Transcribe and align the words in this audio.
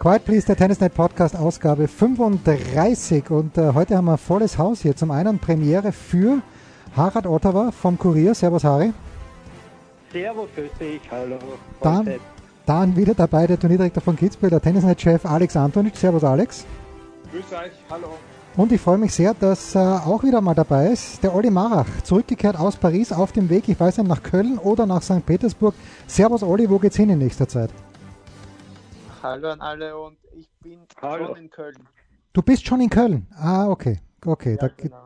Quiet 0.00 0.24
Please, 0.24 0.46
der 0.46 0.56
Tennisnet 0.56 0.94
Podcast, 0.94 1.36
Ausgabe 1.36 1.86
35. 1.86 3.30
Und 3.30 3.58
äh, 3.58 3.74
heute 3.74 3.98
haben 3.98 4.06
wir 4.06 4.12
ein 4.12 4.16
volles 4.16 4.56
Haus 4.56 4.80
hier. 4.80 4.96
Zum 4.96 5.10
einen 5.10 5.38
Premiere 5.38 5.92
für 5.92 6.40
Harald 6.96 7.26
Ottawa 7.26 7.70
vom 7.70 7.98
Kurier. 7.98 8.34
Servus, 8.34 8.64
Harry. 8.64 8.94
Servus, 10.10 10.48
grüß 10.56 10.70
dich, 10.80 11.02
hallo. 11.10 11.36
Dann, 11.82 12.14
dann 12.64 12.96
wieder 12.96 13.12
dabei 13.12 13.46
der 13.46 13.60
Turnierdirektor 13.60 14.02
von 14.02 14.16
Kitzbühel, 14.16 14.48
der 14.48 14.62
Tennisnet-Chef 14.62 15.26
Alex 15.26 15.54
Antonic. 15.54 15.94
Servus, 15.94 16.24
Alex. 16.24 16.64
Grüß 17.30 17.52
euch, 17.52 17.72
hallo. 17.90 18.08
Und 18.56 18.72
ich 18.72 18.80
freue 18.80 18.96
mich 18.96 19.12
sehr, 19.12 19.34
dass 19.34 19.74
äh, 19.74 19.80
auch 19.80 20.24
wieder 20.24 20.40
mal 20.40 20.54
dabei 20.54 20.86
ist 20.86 21.22
der 21.22 21.34
Olli 21.34 21.50
Marach, 21.50 22.02
zurückgekehrt 22.04 22.58
aus 22.58 22.76
Paris 22.76 23.12
auf 23.12 23.32
dem 23.32 23.50
Weg, 23.50 23.68
ich 23.68 23.78
weiß 23.78 23.98
nicht, 23.98 24.08
nach 24.08 24.22
Köln 24.22 24.56
oder 24.56 24.86
nach 24.86 25.02
St. 25.02 25.26
Petersburg. 25.26 25.74
Servus, 26.06 26.42
Olli, 26.42 26.70
wo 26.70 26.78
geht's 26.78 26.96
hin 26.96 27.10
in 27.10 27.18
nächster 27.18 27.46
Zeit? 27.46 27.68
Hallo 29.22 29.48
an 29.50 29.60
alle 29.60 29.96
und 29.98 30.16
ich 30.38 30.48
bin 30.62 30.78
Hallo. 31.02 31.26
schon 31.28 31.36
in 31.36 31.50
Köln. 31.50 31.76
Du 32.32 32.42
bist 32.42 32.66
schon 32.66 32.80
in 32.80 32.90
Köln. 32.90 33.26
Ah, 33.36 33.68
okay. 33.68 33.98
Okay, 34.24 34.52
Ja, 34.52 34.68
da, 34.68 34.68
genau. 34.76 34.96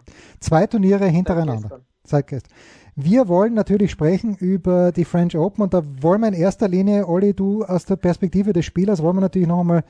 zwei 0.41 0.67
Turniere 0.67 1.07
hintereinander. 1.07 1.63
gestern. 1.69 1.83
Seit 2.05 2.27
gestern. 2.27 2.53
Wir 2.97 3.29
wollen 3.29 3.55
natürlich 3.55 3.91
sprechen 3.91 4.37
über 4.37 4.93
die 4.93 5.05
French 5.05 5.37
Open 5.37 5.63
und 5.63 5.75
da 5.75 5.83
wollen 6.01 6.21
wir 6.21 6.29
in 6.29 6.35
erster 6.35 6.69
Linie, 6.69 7.09
Olli, 7.09 7.33
du 7.35 7.65
aus 7.65 7.87
der 7.87 7.97
Perspektive 7.97 8.53
des 8.53 8.65
Spielers, 8.65 9.03
wollen 9.03 9.17
wir 9.17 9.21
natürlich 9.21 9.49
noch 9.49 9.61
einmal 9.61 9.85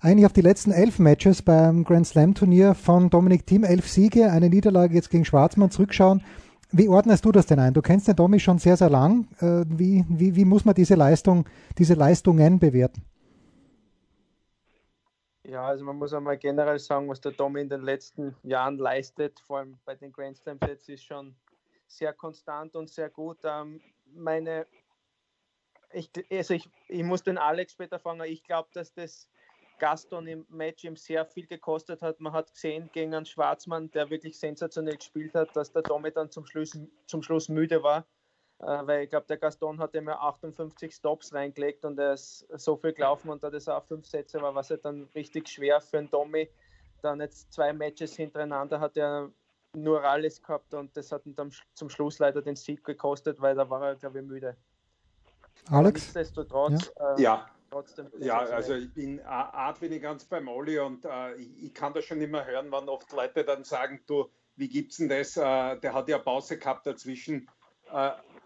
eigentlich 0.00 0.24
auf 0.26 0.32
die 0.32 0.40
letzten 0.40 0.70
elf 0.70 0.98
Matches 0.98 1.42
beim 1.42 1.84
Grand 1.84 2.06
Slam 2.06 2.34
Turnier 2.34 2.74
von 2.74 3.10
Dominik 3.10 3.46
Thiem, 3.46 3.64
elf 3.64 3.88
Siege, 3.88 4.30
eine 4.30 4.48
Niederlage 4.48 4.94
jetzt 4.94 5.10
gegen 5.10 5.24
Schwarzmann 5.24 5.70
zurückschauen. 5.70 6.22
Wie 6.70 6.88
ordnest 6.88 7.24
du 7.24 7.32
das 7.32 7.46
denn 7.46 7.58
ein? 7.58 7.74
Du 7.74 7.82
kennst 7.82 8.06
den 8.08 8.14
Domi 8.16 8.38
schon 8.40 8.58
sehr, 8.58 8.76
sehr 8.76 8.88
lang. 8.90 9.26
Äh, 9.40 9.64
Wie, 9.68 10.04
wie, 10.08 10.36
wie 10.36 10.44
muss 10.44 10.64
man 10.64 10.74
diese 10.76 10.94
Leistung, 10.94 11.44
diese 11.78 11.94
Leistungen 11.94 12.60
bewerten? 12.60 13.02
Ja, 15.50 15.66
also 15.66 15.84
man 15.84 15.96
muss 15.96 16.14
einmal 16.14 16.38
generell 16.38 16.78
sagen, 16.78 17.08
was 17.08 17.20
der 17.20 17.32
Domi 17.32 17.60
in 17.60 17.68
den 17.68 17.82
letzten 17.82 18.36
Jahren 18.44 18.78
leistet, 18.78 19.40
vor 19.40 19.58
allem 19.58 19.80
bei 19.84 19.96
den 19.96 20.12
Grand 20.12 20.36
Slams 20.36 20.60
jetzt, 20.64 20.88
ist 20.88 21.02
schon 21.02 21.34
sehr 21.88 22.12
konstant 22.12 22.76
und 22.76 22.88
sehr 22.88 23.10
gut. 23.10 23.38
Ähm, 23.42 23.80
meine, 24.14 24.64
ich, 25.92 26.08
also 26.30 26.54
ich, 26.54 26.70
ich 26.86 27.02
muss 27.02 27.24
den 27.24 27.36
Alex 27.36 27.72
später 27.72 27.98
fragen, 27.98 28.22
ich 28.22 28.44
glaube, 28.44 28.68
dass 28.74 28.94
das 28.94 29.28
Gaston 29.80 30.28
im 30.28 30.46
Match 30.50 30.84
ihm 30.84 30.94
sehr 30.94 31.26
viel 31.26 31.48
gekostet 31.48 32.00
hat. 32.00 32.20
Man 32.20 32.32
hat 32.32 32.52
gesehen 32.52 32.88
gegen 32.92 33.12
einen 33.12 33.26
Schwarzmann, 33.26 33.90
der 33.90 34.08
wirklich 34.08 34.38
sensationell 34.38 34.98
gespielt 34.98 35.34
hat, 35.34 35.56
dass 35.56 35.72
der 35.72 35.82
Domi 35.82 36.12
dann 36.12 36.30
zum 36.30 36.46
Schluss, 36.46 36.78
zum 37.06 37.24
Schluss 37.24 37.48
müde 37.48 37.82
war. 37.82 38.06
Äh, 38.60 38.86
weil 38.86 39.04
ich 39.04 39.10
glaube, 39.10 39.26
der 39.26 39.38
Gaston 39.38 39.78
hat 39.78 39.94
ihm 39.94 40.06
ja 40.08 40.18
58 40.20 40.94
Stops 40.94 41.32
reingelegt 41.32 41.84
und 41.84 41.98
er 41.98 42.12
ist 42.12 42.46
so 42.60 42.76
viel 42.76 42.92
gelaufen 42.92 43.30
und 43.30 43.42
da 43.42 43.48
das 43.48 43.68
auch 43.68 43.84
fünf 43.84 44.06
Sätze 44.06 44.40
war, 44.42 44.54
was 44.54 44.68
ja 44.68 44.76
dann 44.76 45.08
richtig 45.14 45.48
schwer 45.48 45.80
für 45.80 45.98
einen 45.98 46.10
Domi. 46.10 46.48
Dann 47.00 47.20
jetzt 47.20 47.52
zwei 47.52 47.72
Matches 47.72 48.14
hintereinander 48.16 48.78
hat 48.78 48.98
er 48.98 49.30
nur 49.72 50.04
alles 50.04 50.42
gehabt 50.42 50.74
und 50.74 50.94
das 50.94 51.10
hat 51.10 51.24
ihn 51.24 51.34
dann 51.34 51.50
zum 51.72 51.88
Schluss 51.88 52.18
leider 52.18 52.42
den 52.42 52.56
Sieg 52.56 52.84
gekostet, 52.84 53.40
weil 53.40 53.54
da 53.54 53.70
war 53.70 53.82
er, 53.82 53.94
glaube 53.96 54.18
ich, 54.18 54.26
müde. 54.26 54.56
Alex? 55.70 56.14
Nichtsdestotrotz, 56.14 56.92
äh, 56.96 57.22
Ja, 57.22 57.48
trotzdem. 57.70 58.10
ja, 58.18 58.40
also 58.40 58.74
ich 58.74 58.92
bin, 58.92 59.20
a- 59.22 59.68
a 59.68 59.72
bin 59.72 59.92
ich 59.92 60.02
ganz 60.02 60.24
beim 60.26 60.48
Olli 60.48 60.78
und 60.78 61.06
äh, 61.06 61.34
ich, 61.36 61.64
ich 61.64 61.74
kann 61.74 61.94
das 61.94 62.04
schon 62.04 62.20
immer 62.20 62.44
hören, 62.44 62.66
wann 62.70 62.90
oft 62.90 63.10
Leute 63.12 63.44
dann 63.44 63.64
sagen, 63.64 64.02
du, 64.06 64.28
wie 64.56 64.68
gibt's 64.68 64.98
denn 64.98 65.08
das? 65.08 65.36
Äh, 65.38 65.78
der 65.78 65.94
hat 65.94 66.08
ja 66.08 66.18
Pause 66.18 66.58
gehabt 66.58 66.86
dazwischen. 66.86 67.48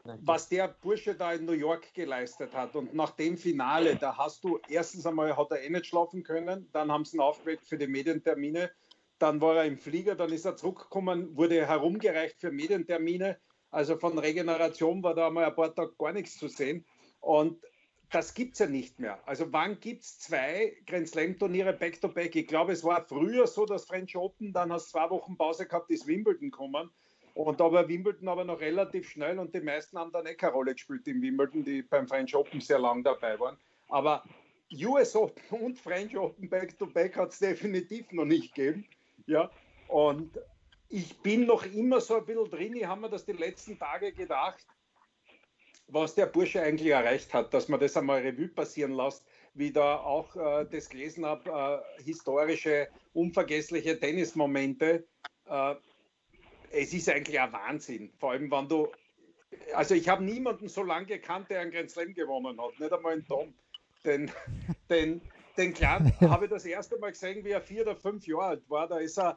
Was 0.04 0.50
der 0.50 0.68
Bursche 0.68 1.14
da 1.14 1.32
in 1.32 1.46
New 1.46 1.52
York 1.52 1.94
geleistet 1.94 2.52
hat 2.52 2.76
und 2.76 2.92
nach 2.92 3.12
dem 3.12 3.38
Finale, 3.38 3.96
da 3.96 4.16
hast 4.18 4.44
du 4.44 4.60
erstens 4.68 5.06
einmal 5.06 5.34
hat 5.34 5.50
er 5.50 5.62
eh 5.62 5.70
nicht 5.70 5.86
schlafen 5.86 6.22
können, 6.22 6.68
dann 6.72 6.92
haben 6.92 7.06
sie 7.06 7.16
ihn 7.16 7.20
aufgeweckt 7.20 7.66
für 7.66 7.78
die 7.78 7.86
Medientermine, 7.86 8.70
dann 9.18 9.40
war 9.40 9.56
er 9.56 9.64
im 9.64 9.78
Flieger, 9.78 10.14
dann 10.14 10.30
ist 10.30 10.44
er 10.44 10.56
zurückgekommen, 10.56 11.34
wurde 11.36 11.66
herumgereicht 11.66 12.38
für 12.38 12.50
Medientermine. 12.50 13.38
Also 13.70 13.96
von 13.96 14.18
Regeneration 14.18 15.02
war 15.02 15.14
da 15.14 15.28
einmal 15.28 15.46
ein 15.46 15.54
paar 15.54 15.74
Tage 15.74 15.94
gar 15.98 16.12
nichts 16.12 16.36
zu 16.36 16.48
sehen. 16.48 16.84
Und 17.20 17.62
das 18.10 18.34
gibt 18.34 18.52
es 18.52 18.58
ja 18.58 18.66
nicht 18.66 19.00
mehr. 19.00 19.26
Also 19.26 19.52
wann 19.52 19.80
gibt 19.80 20.04
es 20.04 20.18
zwei 20.18 20.76
Grand 20.86 21.08
Slam-Turniere 21.08 21.72
back-to-back? 21.72 22.36
Ich 22.36 22.46
glaube, 22.46 22.72
es 22.72 22.84
war 22.84 23.06
früher 23.06 23.46
so, 23.46 23.64
dass 23.64 23.86
French 23.86 24.16
Open, 24.16 24.52
dann 24.52 24.70
hast 24.70 24.88
du 24.88 24.98
zwei 24.98 25.10
Wochen 25.10 25.36
Pause 25.36 25.66
gehabt, 25.66 25.90
ist 25.90 26.06
Wimbledon 26.06 26.50
gekommen. 26.50 26.90
Und 27.34 27.58
da 27.58 27.70
war 27.70 27.88
Wimbledon 27.88 28.28
aber 28.28 28.44
noch 28.44 28.60
relativ 28.60 29.10
schnell 29.10 29.38
und 29.40 29.52
die 29.54 29.60
meisten 29.60 29.98
haben 29.98 30.12
dann 30.12 30.26
eh 30.26 30.34
keine 30.34 30.52
Rolle 30.52 30.72
gespielt 30.72 31.06
in 31.08 31.20
Wimbledon, 31.20 31.64
die 31.64 31.82
beim 31.82 32.06
French 32.06 32.34
Open 32.34 32.60
sehr 32.60 32.78
lang 32.78 33.02
dabei 33.02 33.38
waren. 33.40 33.56
Aber 33.88 34.22
US 34.72 35.16
Open 35.16 35.42
und 35.60 35.78
French 35.78 36.16
Open 36.16 36.48
back-to-back 36.48 37.16
hat 37.16 37.32
es 37.32 37.40
definitiv 37.40 38.10
noch 38.12 38.24
nicht 38.24 38.54
gegeben. 38.54 38.86
Ja, 39.26 39.50
und 39.88 40.38
ich 40.88 41.18
bin 41.18 41.46
noch 41.46 41.66
immer 41.66 42.00
so 42.00 42.16
ein 42.16 42.24
bisschen 42.24 42.50
drin. 42.50 42.76
Ich 42.76 42.86
habe 42.86 43.00
mir 43.00 43.10
das 43.10 43.24
die 43.24 43.32
letzten 43.32 43.78
Tage 43.78 44.12
gedacht, 44.12 44.64
was 45.88 46.14
der 46.14 46.26
Bursche 46.26 46.62
eigentlich 46.62 46.90
erreicht 46.90 47.34
hat, 47.34 47.52
dass 47.52 47.68
man 47.68 47.80
das 47.80 47.96
einmal 47.96 48.20
Revue 48.20 48.48
passieren 48.48 48.92
lässt, 48.92 49.24
wie 49.54 49.72
da 49.72 49.96
auch 49.96 50.34
äh, 50.36 50.66
das 50.70 50.88
gelesen 50.88 51.26
habe, 51.26 51.84
äh, 51.98 52.02
historische, 52.02 52.88
unvergessliche 53.12 53.98
Tennismomente. 53.98 55.06
Äh, 55.46 55.74
es 56.74 56.92
ist 56.92 57.08
eigentlich 57.08 57.38
ein 57.40 57.52
Wahnsinn, 57.52 58.12
vor 58.18 58.32
allem 58.32 58.50
wenn 58.50 58.68
du, 58.68 58.88
also 59.74 59.94
ich 59.94 60.08
habe 60.08 60.24
niemanden 60.24 60.68
so 60.68 60.82
lange 60.82 61.06
gekannt, 61.06 61.50
der 61.50 61.60
einen 61.60 61.70
Grand 61.70 61.90
Slam 61.90 62.14
gewonnen 62.14 62.60
hat, 62.60 62.78
nicht 62.78 62.92
einmal 62.92 63.12
einen 63.12 63.26
Tom. 63.26 63.54
Den, 64.04 64.30
den, 64.90 65.20
den 65.56 65.72
Kleinen 65.72 66.12
habe 66.20 66.46
ich 66.46 66.50
das 66.50 66.64
erste 66.64 66.98
Mal 66.98 67.12
gesehen, 67.12 67.44
wie 67.44 67.50
er 67.50 67.60
vier 67.60 67.82
oder 67.82 67.96
fünf 67.96 68.26
Jahre 68.26 68.44
alt 68.44 68.70
war. 68.70 68.88
Da 68.88 68.98
ist 68.98 69.18
er 69.18 69.36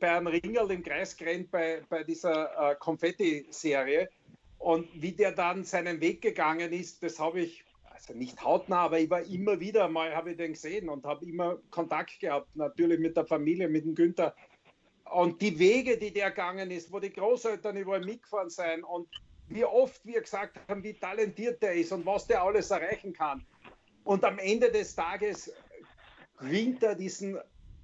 bei 0.00 0.16
einem 0.16 0.28
Ringel 0.28 0.70
im 0.70 0.82
Kreis 0.82 1.16
gerannt 1.16 1.50
bei, 1.50 1.82
bei 1.88 2.02
dieser 2.02 2.72
äh, 2.72 2.74
Konfetti-Serie. 2.76 4.08
Und 4.58 4.88
wie 4.94 5.12
der 5.12 5.32
dann 5.32 5.64
seinen 5.64 6.00
Weg 6.00 6.22
gegangen 6.22 6.72
ist, 6.72 7.02
das 7.02 7.18
habe 7.18 7.40
ich, 7.40 7.64
also 7.90 8.14
nicht 8.14 8.42
hautnah, 8.42 8.84
aber 8.84 8.98
ich 8.98 9.10
war 9.10 9.22
immer 9.22 9.60
wieder 9.60 9.88
mal, 9.88 10.14
habe 10.14 10.30
ich 10.30 10.36
den 10.38 10.52
gesehen 10.52 10.88
und 10.88 11.04
habe 11.04 11.26
immer 11.26 11.58
Kontakt 11.70 12.18
gehabt, 12.18 12.54
natürlich 12.56 12.98
mit 12.98 13.16
der 13.16 13.26
Familie, 13.26 13.68
mit 13.68 13.84
dem 13.84 13.94
Günther. 13.94 14.34
Und 15.10 15.40
die 15.40 15.58
Wege, 15.58 15.98
die 15.98 16.12
der 16.12 16.30
gegangen 16.30 16.70
ist, 16.70 16.92
wo 16.92 16.98
die 16.98 17.12
Großeltern 17.12 17.76
überall 17.76 18.04
mitgefahren 18.04 18.50
sind 18.50 18.84
und 18.84 19.08
wie 19.48 19.64
oft 19.64 20.04
wir 20.06 20.20
gesagt 20.20 20.58
haben, 20.68 20.82
wie 20.82 20.94
talentiert 20.94 21.62
der 21.62 21.74
ist 21.74 21.92
und 21.92 22.06
was 22.06 22.26
der 22.26 22.42
alles 22.42 22.70
erreichen 22.70 23.12
kann. 23.12 23.44
Und 24.04 24.24
am 24.24 24.38
Ende 24.38 24.70
des 24.70 24.94
Tages 24.94 25.52
gewinnt 26.38 26.82
er 26.82 26.94
diesen 26.94 27.38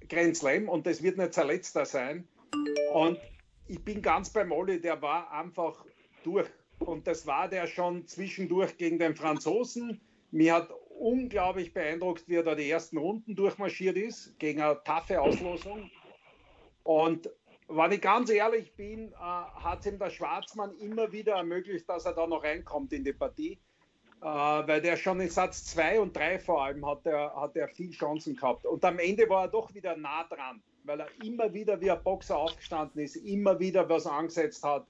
Grand 0.09 0.35
Slam 0.35 0.67
und 0.67 0.85
das 0.85 1.01
wird 1.01 1.17
nicht 1.17 1.33
sein 1.33 1.47
letzter 1.47 1.85
sein. 1.85 2.27
Und 2.93 3.19
ich 3.67 3.83
bin 3.83 4.01
ganz 4.01 4.29
beim 4.29 4.51
Olli, 4.51 4.81
der 4.81 5.01
war 5.01 5.31
einfach 5.31 5.85
durch. 6.23 6.47
Und 6.79 7.07
das 7.07 7.25
war 7.27 7.47
der 7.47 7.67
schon 7.67 8.07
zwischendurch 8.07 8.75
gegen 8.77 8.99
den 8.99 9.15
Franzosen. 9.15 10.01
Mir 10.31 10.55
hat 10.55 10.69
unglaublich 10.99 11.73
beeindruckt, 11.73 12.27
wie 12.27 12.35
er 12.35 12.43
da 12.43 12.55
die 12.55 12.69
ersten 12.69 12.97
Runden 12.97 13.35
durchmarschiert 13.35 13.97
ist, 13.97 14.37
gegen 14.39 14.61
eine 14.61 14.81
taffe 14.83 15.21
Auslosung. 15.21 15.89
Und 16.83 17.29
wenn 17.67 17.91
ich 17.91 18.01
ganz 18.01 18.29
ehrlich 18.29 18.73
bin, 18.75 19.11
äh, 19.11 19.15
hat 19.15 19.85
ihm 19.85 19.97
der 19.97 20.09
Schwarzmann 20.09 20.75
immer 20.77 21.11
wieder 21.11 21.35
ermöglicht, 21.35 21.87
dass 21.87 22.05
er 22.05 22.13
da 22.13 22.27
noch 22.27 22.43
reinkommt 22.43 22.91
in 22.93 23.03
die 23.03 23.13
Partie. 23.13 23.59
Äh, 24.21 24.25
weil 24.25 24.81
der 24.81 24.97
schon 24.97 25.19
in 25.19 25.29
Satz 25.29 25.65
2 25.65 25.99
und 25.99 26.15
3 26.15 26.37
vor 26.39 26.63
allem 26.63 26.85
hat 26.85 27.05
er, 27.05 27.35
hat 27.35 27.55
er 27.55 27.67
viel 27.69 27.89
Chancen 27.89 28.35
gehabt. 28.35 28.65
Und 28.65 28.85
am 28.85 28.99
Ende 28.99 29.27
war 29.29 29.45
er 29.45 29.47
doch 29.47 29.73
wieder 29.73 29.95
nah 29.97 30.25
dran, 30.25 30.61
weil 30.83 30.99
er 30.99 31.07
immer 31.23 31.51
wieder 31.53 31.81
wie 31.81 31.89
ein 31.89 32.03
Boxer 32.03 32.37
aufgestanden 32.37 33.01
ist, 33.01 33.15
immer 33.15 33.59
wieder 33.59 33.89
was 33.89 34.05
angesetzt 34.05 34.63
hat. 34.63 34.85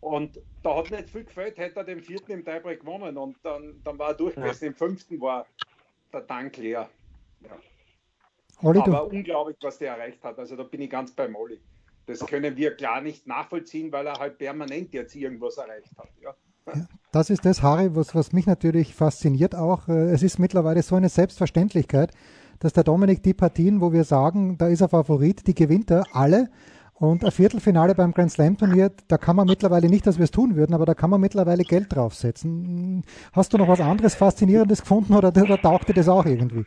Und 0.00 0.40
da 0.62 0.76
hat 0.76 0.90
nicht 0.92 1.10
viel 1.10 1.24
gefällt, 1.24 1.58
hätte 1.58 1.80
er 1.80 1.84
den 1.84 2.00
vierten 2.00 2.30
im 2.30 2.44
Tiebreak 2.44 2.80
gewonnen 2.80 3.16
und 3.16 3.36
dann, 3.42 3.80
dann 3.82 3.98
war 3.98 4.10
er 4.10 4.14
durchgesetzt. 4.14 4.62
Ja. 4.62 4.68
Im 4.68 4.74
fünften 4.74 5.20
war 5.20 5.46
der 6.12 6.24
Tank 6.24 6.56
leer. 6.58 6.88
Ja. 7.40 7.58
Olli, 8.62 8.80
Aber 8.80 9.08
du... 9.08 9.16
unglaublich, 9.16 9.56
was 9.62 9.78
der 9.78 9.92
erreicht 9.92 10.22
hat. 10.24 10.38
Also 10.38 10.56
da 10.56 10.62
bin 10.62 10.80
ich 10.80 10.90
ganz 10.90 11.12
bei 11.12 11.28
Molly. 11.28 11.60
Das 12.06 12.20
können 12.20 12.56
wir 12.56 12.76
klar 12.76 13.00
nicht 13.00 13.26
nachvollziehen, 13.26 13.90
weil 13.92 14.06
er 14.06 14.18
halt 14.18 14.38
permanent 14.38 14.94
jetzt 14.94 15.14
irgendwas 15.16 15.56
erreicht 15.56 15.90
hat. 15.98 16.08
Ja. 16.22 16.34
Ja, 16.74 16.86
das 17.12 17.30
ist 17.30 17.44
das, 17.44 17.62
Harry, 17.62 17.94
was, 17.94 18.14
was 18.14 18.32
mich 18.32 18.46
natürlich 18.46 18.94
fasziniert 18.94 19.54
auch. 19.54 19.88
Äh, 19.88 20.10
es 20.10 20.22
ist 20.22 20.38
mittlerweile 20.38 20.82
so 20.82 20.96
eine 20.96 21.08
Selbstverständlichkeit, 21.08 22.10
dass 22.58 22.72
der 22.72 22.84
Dominik 22.84 23.22
die 23.22 23.34
Partien, 23.34 23.80
wo 23.80 23.92
wir 23.92 24.04
sagen, 24.04 24.58
da 24.58 24.68
ist 24.68 24.80
er 24.80 24.88
Favorit, 24.88 25.46
die 25.46 25.54
gewinnt 25.54 25.90
er 25.90 26.04
alle. 26.12 26.48
Und 26.94 27.24
ein 27.24 27.30
Viertelfinale 27.30 27.94
beim 27.94 28.12
Grand 28.12 28.32
Slam 28.32 28.56
Turnier, 28.56 28.90
da 29.08 29.18
kann 29.18 29.36
man 29.36 29.46
mittlerweile 29.46 29.88
nicht, 29.88 30.06
dass 30.06 30.16
wir 30.16 30.24
es 30.24 30.30
tun 30.30 30.56
würden, 30.56 30.74
aber 30.74 30.86
da 30.86 30.94
kann 30.94 31.10
man 31.10 31.20
mittlerweile 31.20 31.62
Geld 31.62 31.94
draufsetzen. 31.94 33.04
Hast 33.32 33.52
du 33.52 33.58
noch 33.58 33.68
was 33.68 33.80
anderes 33.80 34.14
Faszinierendes 34.14 34.80
gefunden 34.80 35.14
oder, 35.14 35.28
oder 35.28 35.60
taugt 35.60 35.90
dir 35.90 35.94
das 35.94 36.08
auch 36.08 36.24
irgendwie? 36.24 36.64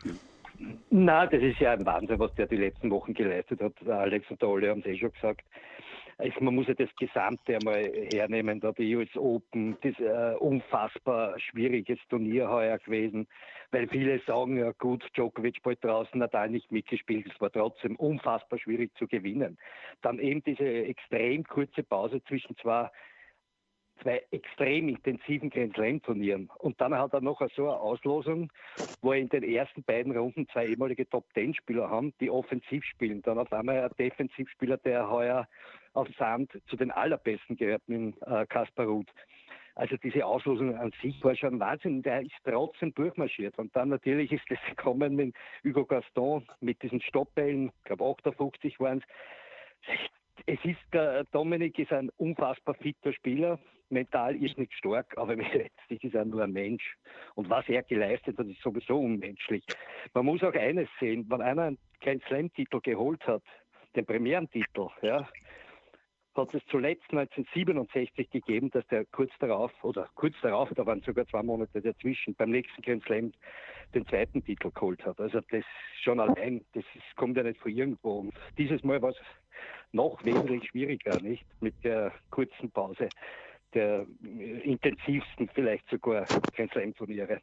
Na, 0.92 1.24
das 1.24 1.40
ist 1.40 1.60
ja 1.60 1.70
ein 1.72 1.86
Wahnsinn, 1.86 2.18
was 2.18 2.34
der 2.34 2.48
die 2.48 2.56
letzten 2.56 2.90
Wochen 2.90 3.14
geleistet 3.14 3.60
hat. 3.60 3.74
Alex 3.88 4.28
und 4.28 4.42
der 4.42 4.48
Ole 4.48 4.70
haben 4.70 4.80
es 4.80 4.86
eh 4.86 4.98
schon 4.98 5.12
gesagt. 5.12 5.44
Man 6.40 6.54
muss 6.54 6.66
ja 6.66 6.74
das 6.74 6.90
Gesamte 6.98 7.54
einmal 7.54 7.84
hernehmen, 8.12 8.58
da 8.58 8.72
die 8.72 8.94
US 8.96 9.16
Open, 9.16 9.76
das 9.82 9.98
äh, 10.00 10.36
unfassbar 10.38 11.38
schwieriges 11.38 11.98
Turnier 12.08 12.50
heuer 12.50 12.76
gewesen, 12.78 13.28
weil 13.70 13.88
viele 13.88 14.18
sagen, 14.26 14.58
ja 14.58 14.72
gut, 14.72 15.02
Djokovic 15.14 15.62
bald 15.62 15.82
draußen, 15.82 16.18
Nadal 16.18 16.50
nicht 16.50 16.70
mitgespielt, 16.72 17.26
es 17.32 17.40
war 17.40 17.50
trotzdem 17.50 17.94
unfassbar 17.96 18.58
schwierig 18.58 18.94
zu 18.98 19.06
gewinnen. 19.06 19.58
Dann 20.02 20.18
eben 20.18 20.42
diese 20.42 20.66
extrem 20.66 21.44
kurze 21.44 21.84
Pause 21.84 22.20
zwischen 22.24 22.56
zwei 22.56 22.90
zwei 24.02 24.22
extrem 24.30 24.88
intensiven 24.88 25.50
Grand 25.50 25.74
Slam 25.74 26.02
Turnieren. 26.02 26.50
Und 26.58 26.80
dann 26.80 26.94
hat 26.94 27.12
er 27.12 27.20
noch 27.20 27.40
so 27.54 27.68
eine 27.68 27.80
Auslosung, 27.80 28.52
wo 29.02 29.12
er 29.12 29.18
in 29.18 29.28
den 29.28 29.42
ersten 29.42 29.82
beiden 29.82 30.16
Runden 30.16 30.48
zwei 30.48 30.66
ehemalige 30.66 31.08
Top 31.08 31.32
Ten 31.34 31.54
Spieler 31.54 31.88
haben, 31.90 32.12
die 32.20 32.30
offensiv 32.30 32.84
spielen. 32.84 33.22
Dann 33.22 33.38
auf 33.38 33.52
einmal 33.52 33.84
ein 33.84 33.90
Defensivspieler, 33.98 34.78
der 34.78 35.10
heuer 35.10 35.48
auf 35.94 36.08
Sand 36.18 36.50
zu 36.68 36.76
den 36.76 36.90
allerbesten 36.90 37.56
gehört 37.56 37.82
mit 37.88 38.14
äh, 38.22 38.46
Kaspar 38.46 38.86
Ruth. 38.86 39.08
Also 39.74 39.96
diese 39.96 40.26
Auslosung 40.26 40.76
an 40.76 40.92
sich 41.00 41.22
war 41.24 41.34
schon 41.34 41.58
Wahnsinn. 41.60 42.02
Der 42.02 42.22
ist 42.22 42.34
trotzdem 42.44 42.92
durchmarschiert. 42.94 43.58
Und 43.58 43.74
dann 43.74 43.88
natürlich 43.88 44.32
ist 44.32 44.44
es 44.50 44.58
gekommen 44.68 45.16
mit 45.16 45.34
Hugo 45.64 45.84
Gaston, 45.84 46.46
mit 46.60 46.82
diesen 46.82 47.00
Stoppbällen, 47.00 47.72
ich 47.78 47.84
glaube 47.84 48.04
58 48.04 48.78
waren 48.80 48.98
es. 48.98 49.90
Es 50.46 50.58
ist, 50.64 50.80
der 50.92 51.24
Dominik 51.24 51.78
ist 51.78 51.92
ein 51.92 52.10
unfassbar 52.16 52.74
fitter 52.74 53.12
Spieler, 53.12 53.58
mental 53.90 54.36
ist 54.36 54.58
nicht 54.58 54.72
stark, 54.74 55.16
aber 55.16 55.36
letztlich 55.36 56.04
ist 56.04 56.14
er 56.14 56.24
nur 56.24 56.42
ein 56.42 56.52
Mensch. 56.52 56.96
Und 57.34 57.50
was 57.50 57.68
er 57.68 57.82
geleistet 57.82 58.38
hat, 58.38 58.46
ist 58.46 58.62
sowieso 58.62 58.98
unmenschlich. 58.98 59.64
Man 60.14 60.26
muss 60.26 60.42
auch 60.42 60.54
eines 60.54 60.88
sehen, 60.98 61.26
wenn 61.28 61.42
einer 61.42 61.62
einen 61.62 61.78
Grand 62.00 62.22
Slam-Titel 62.24 62.80
geholt 62.80 63.26
hat, 63.26 63.42
den 63.96 64.06
Premierentitel, 64.06 64.88
ja, 65.02 65.28
hat 66.36 66.54
es 66.54 66.62
zuletzt 66.70 67.10
1967 67.10 68.30
gegeben, 68.30 68.70
dass 68.70 68.86
der 68.86 69.04
kurz 69.06 69.32
darauf, 69.40 69.72
oder 69.82 70.08
kurz 70.14 70.34
darauf, 70.42 70.70
da 70.74 70.86
waren 70.86 71.02
sogar 71.02 71.26
zwei 71.26 71.42
Monate 71.42 71.80
dazwischen, 71.82 72.34
beim 72.34 72.50
nächsten 72.50 72.82
Grand 72.82 73.02
Slam 73.04 73.32
den 73.94 74.06
zweiten 74.06 74.44
Titel 74.44 74.70
geholt 74.70 75.04
hat. 75.04 75.20
Also 75.20 75.40
das 75.50 75.64
schon 76.02 76.20
allein, 76.20 76.64
das 76.72 76.84
ist, 76.94 77.16
kommt 77.16 77.36
ja 77.36 77.42
nicht 77.42 77.60
von 77.60 77.72
irgendwo. 77.72 78.20
Und 78.20 78.34
dieses 78.56 78.82
Mal 78.84 79.02
war 79.02 79.10
es 79.10 79.16
noch 79.92 80.24
wesentlich 80.24 80.68
schwieriger, 80.68 81.20
nicht? 81.20 81.44
Mit 81.60 81.74
der 81.84 82.12
kurzen 82.30 82.70
Pause 82.70 83.08
der 83.74 84.06
intensivsten 84.64 85.48
vielleicht 85.54 85.88
sogar 85.90 86.24
Grand 86.54 86.72
Slam 86.72 86.94
Turniere. 86.94 87.38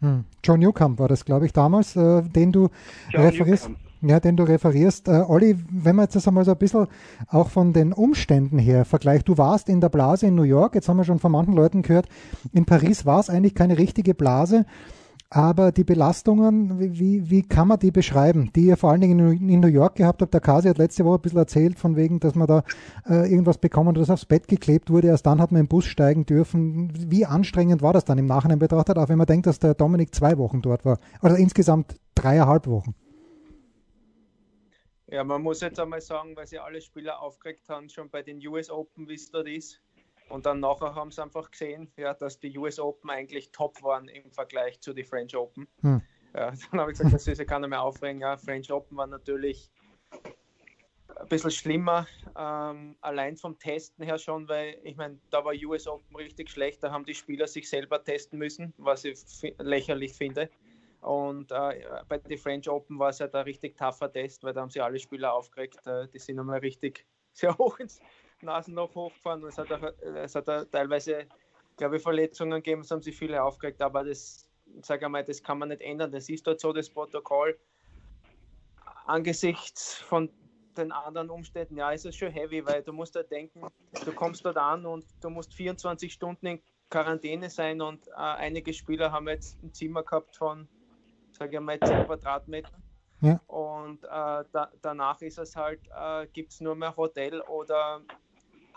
Hm. 0.00 0.24
John 0.42 0.60
Newcomb 0.60 0.98
war 0.98 1.08
das, 1.08 1.24
glaube 1.24 1.46
ich, 1.46 1.52
damals, 1.52 1.96
äh, 1.96 2.22
den 2.22 2.52
du 2.52 2.68
John 3.12 3.24
referierst. 3.24 3.68
Newcomb. 3.68 3.86
Ja, 4.02 4.20
den 4.20 4.36
du 4.36 4.44
referierst. 4.44 5.08
Äh, 5.08 5.24
Olli, 5.26 5.56
wenn 5.70 5.96
man 5.96 6.04
jetzt 6.04 6.16
das 6.16 6.28
einmal 6.28 6.44
so 6.44 6.52
ein 6.52 6.58
bisschen 6.58 6.86
auch 7.28 7.48
von 7.48 7.72
den 7.72 7.92
Umständen 7.92 8.58
her 8.58 8.84
vergleicht, 8.84 9.26
du 9.28 9.38
warst 9.38 9.68
in 9.68 9.80
der 9.80 9.88
Blase 9.88 10.26
in 10.26 10.34
New 10.34 10.42
York, 10.42 10.74
jetzt 10.74 10.88
haben 10.88 10.98
wir 10.98 11.04
schon 11.04 11.18
von 11.18 11.32
manchen 11.32 11.54
Leuten 11.54 11.82
gehört, 11.82 12.06
in 12.52 12.66
Paris 12.66 13.06
war 13.06 13.20
es 13.20 13.30
eigentlich 13.30 13.54
keine 13.54 13.78
richtige 13.78 14.14
Blase. 14.14 14.66
Aber 15.28 15.72
die 15.72 15.82
Belastungen, 15.82 16.78
wie, 16.78 17.28
wie 17.30 17.42
kann 17.42 17.66
man 17.66 17.80
die 17.80 17.90
beschreiben, 17.90 18.52
die 18.54 18.66
ihr 18.66 18.76
vor 18.76 18.92
allen 18.92 19.00
Dingen 19.00 19.48
in 19.48 19.60
New 19.60 19.66
York 19.66 19.96
gehabt 19.96 20.22
habt? 20.22 20.32
Der 20.32 20.40
Kasi 20.40 20.68
hat 20.68 20.78
letzte 20.78 21.04
Woche 21.04 21.16
ein 21.16 21.22
bisschen 21.22 21.38
erzählt, 21.38 21.78
von 21.78 21.96
wegen, 21.96 22.20
dass 22.20 22.36
man 22.36 22.46
da 22.46 22.62
äh, 23.08 23.28
irgendwas 23.28 23.58
bekommen 23.58 23.88
hat, 23.88 23.96
das 23.96 24.10
aufs 24.10 24.24
Bett 24.24 24.46
geklebt 24.46 24.88
wurde. 24.88 25.08
Erst 25.08 25.26
dann 25.26 25.40
hat 25.40 25.50
man 25.50 25.62
im 25.62 25.68
Bus 25.68 25.84
steigen 25.84 26.26
dürfen. 26.26 26.92
Wie 27.10 27.26
anstrengend 27.26 27.82
war 27.82 27.92
das 27.92 28.04
dann 28.04 28.18
im 28.18 28.26
Nachhinein 28.26 28.60
betrachtet, 28.60 28.98
auch 28.98 29.08
wenn 29.08 29.18
man 29.18 29.26
denkt, 29.26 29.46
dass 29.46 29.58
der 29.58 29.74
Dominik 29.74 30.14
zwei 30.14 30.38
Wochen 30.38 30.62
dort 30.62 30.84
war? 30.84 31.00
Oder 31.22 31.36
insgesamt 31.36 31.96
dreieinhalb 32.14 32.68
Wochen? 32.68 32.94
Ja, 35.08 35.24
man 35.24 35.42
muss 35.42 35.60
jetzt 35.60 35.78
einmal 35.80 36.00
sagen, 36.00 36.36
weil 36.36 36.46
sie 36.46 36.58
alle 36.58 36.80
Spieler 36.80 37.20
aufgeregt 37.20 37.68
haben, 37.68 37.88
schon 37.88 38.10
bei 38.10 38.22
den 38.22 38.44
US 38.46 38.70
Open, 38.70 39.08
wie 39.08 39.14
es 39.14 39.30
dort 39.30 39.48
ist. 39.48 39.80
Und 40.28 40.46
dann 40.46 40.60
nachher 40.60 40.94
haben 40.94 41.10
sie 41.10 41.22
einfach 41.22 41.50
gesehen, 41.50 41.92
ja, 41.96 42.14
dass 42.14 42.38
die 42.38 42.56
US 42.58 42.78
Open 42.78 43.10
eigentlich 43.10 43.52
top 43.52 43.82
waren 43.82 44.08
im 44.08 44.30
Vergleich 44.32 44.80
zu 44.80 44.92
den 44.92 45.04
French 45.04 45.36
Open. 45.36 45.68
Hm. 45.82 46.02
Ja, 46.34 46.50
dann 46.70 46.80
habe 46.80 46.92
ich 46.92 46.98
gesagt, 46.98 47.14
das 47.14 47.26
ist 47.26 47.38
ja 47.38 47.44
keiner 47.44 47.68
mehr 47.68 47.82
aufregen. 47.82 48.20
Ja, 48.20 48.36
French 48.36 48.70
Open 48.72 48.96
war 48.96 49.06
natürlich 49.06 49.70
ein 51.20 51.28
bisschen 51.28 51.50
schlimmer, 51.50 52.06
ähm, 52.36 52.96
allein 53.00 53.36
vom 53.36 53.58
Testen 53.58 54.04
her 54.04 54.18
schon, 54.18 54.48
weil 54.48 54.78
ich 54.82 54.96
meine, 54.96 55.18
da 55.30 55.44
war 55.44 55.54
US 55.54 55.86
Open 55.86 56.14
richtig 56.16 56.50
schlecht, 56.50 56.82
da 56.82 56.90
haben 56.90 57.04
die 57.04 57.14
Spieler 57.14 57.46
sich 57.46 57.68
selber 57.68 58.02
testen 58.02 58.38
müssen, 58.38 58.74
was 58.76 59.04
ich 59.04 59.18
lächerlich 59.58 60.12
finde. 60.14 60.50
Und 61.00 61.52
äh, 61.52 61.84
bei 62.08 62.18
den 62.18 62.38
French 62.38 62.68
Open 62.68 62.98
war 62.98 63.10
es 63.10 63.20
halt 63.20 63.34
ein 63.34 63.44
richtig 63.44 63.76
tougher 63.76 64.12
Test, 64.12 64.42
weil 64.44 64.52
da 64.52 64.60
haben 64.60 64.70
sie 64.70 64.80
alle 64.80 64.98
Spieler 64.98 65.32
aufgeregt, 65.32 65.86
äh, 65.86 66.08
die 66.08 66.18
sind 66.18 66.38
einmal 66.38 66.58
richtig 66.58 67.06
sehr 67.32 67.56
hoch 67.56 67.78
ins, 67.78 68.00
Nasen 68.42 68.74
noch 68.74 68.94
hochgefahren. 68.94 69.44
Es 69.44 69.58
hat, 69.58 69.72
auch, 69.72 69.82
es 70.02 70.34
hat 70.34 70.48
auch 70.48 70.64
teilweise, 70.64 71.26
glaube 71.76 71.96
ich, 71.96 72.02
Verletzungen 72.02 72.62
gegeben, 72.62 72.82
es 72.82 72.90
haben 72.90 73.02
sich 73.02 73.16
viele 73.16 73.42
aufgeregt, 73.42 73.80
aber 73.82 74.04
das, 74.04 74.48
sage 74.82 75.08
mal, 75.08 75.24
das 75.24 75.42
kann 75.42 75.58
man 75.58 75.68
nicht 75.70 75.80
ändern. 75.80 76.12
Das 76.12 76.28
ist 76.28 76.46
dort 76.46 76.60
so, 76.60 76.72
das 76.72 76.88
Protokoll. 76.90 77.58
Angesichts 79.06 79.94
von 79.94 80.30
den 80.76 80.92
anderen 80.92 81.30
Umständen, 81.30 81.76
ja, 81.76 81.90
ist 81.90 82.04
es 82.04 82.16
schon 82.16 82.30
heavy, 82.30 82.64
weil 82.66 82.82
du 82.82 82.92
musst 82.92 83.16
da 83.16 83.22
denken, 83.22 83.66
du 84.04 84.12
kommst 84.12 84.44
dort 84.44 84.58
an 84.58 84.84
und 84.84 85.06
du 85.22 85.30
musst 85.30 85.54
24 85.54 86.12
Stunden 86.12 86.46
in 86.46 86.62
Quarantäne 86.90 87.50
sein 87.50 87.80
und 87.80 88.06
äh, 88.08 88.12
einige 88.14 88.72
Spieler 88.72 89.10
haben 89.10 89.28
jetzt 89.28 89.62
ein 89.62 89.72
Zimmer 89.72 90.02
gehabt 90.02 90.36
von, 90.36 90.68
sage 91.32 91.56
ich 91.56 91.62
mal, 91.62 91.80
10 91.80 92.06
Quadratmetern. 92.06 92.82
Ja. 93.22 93.40
Und 93.46 94.04
äh, 94.04 94.08
da, 94.52 94.70
danach 94.82 95.20
ist 95.22 95.38
es 95.38 95.56
halt, 95.56 95.80
äh, 95.88 96.26
gibt 96.28 96.52
es 96.52 96.60
nur 96.60 96.74
mehr 96.74 96.94
Hotel 96.96 97.40
oder 97.42 98.02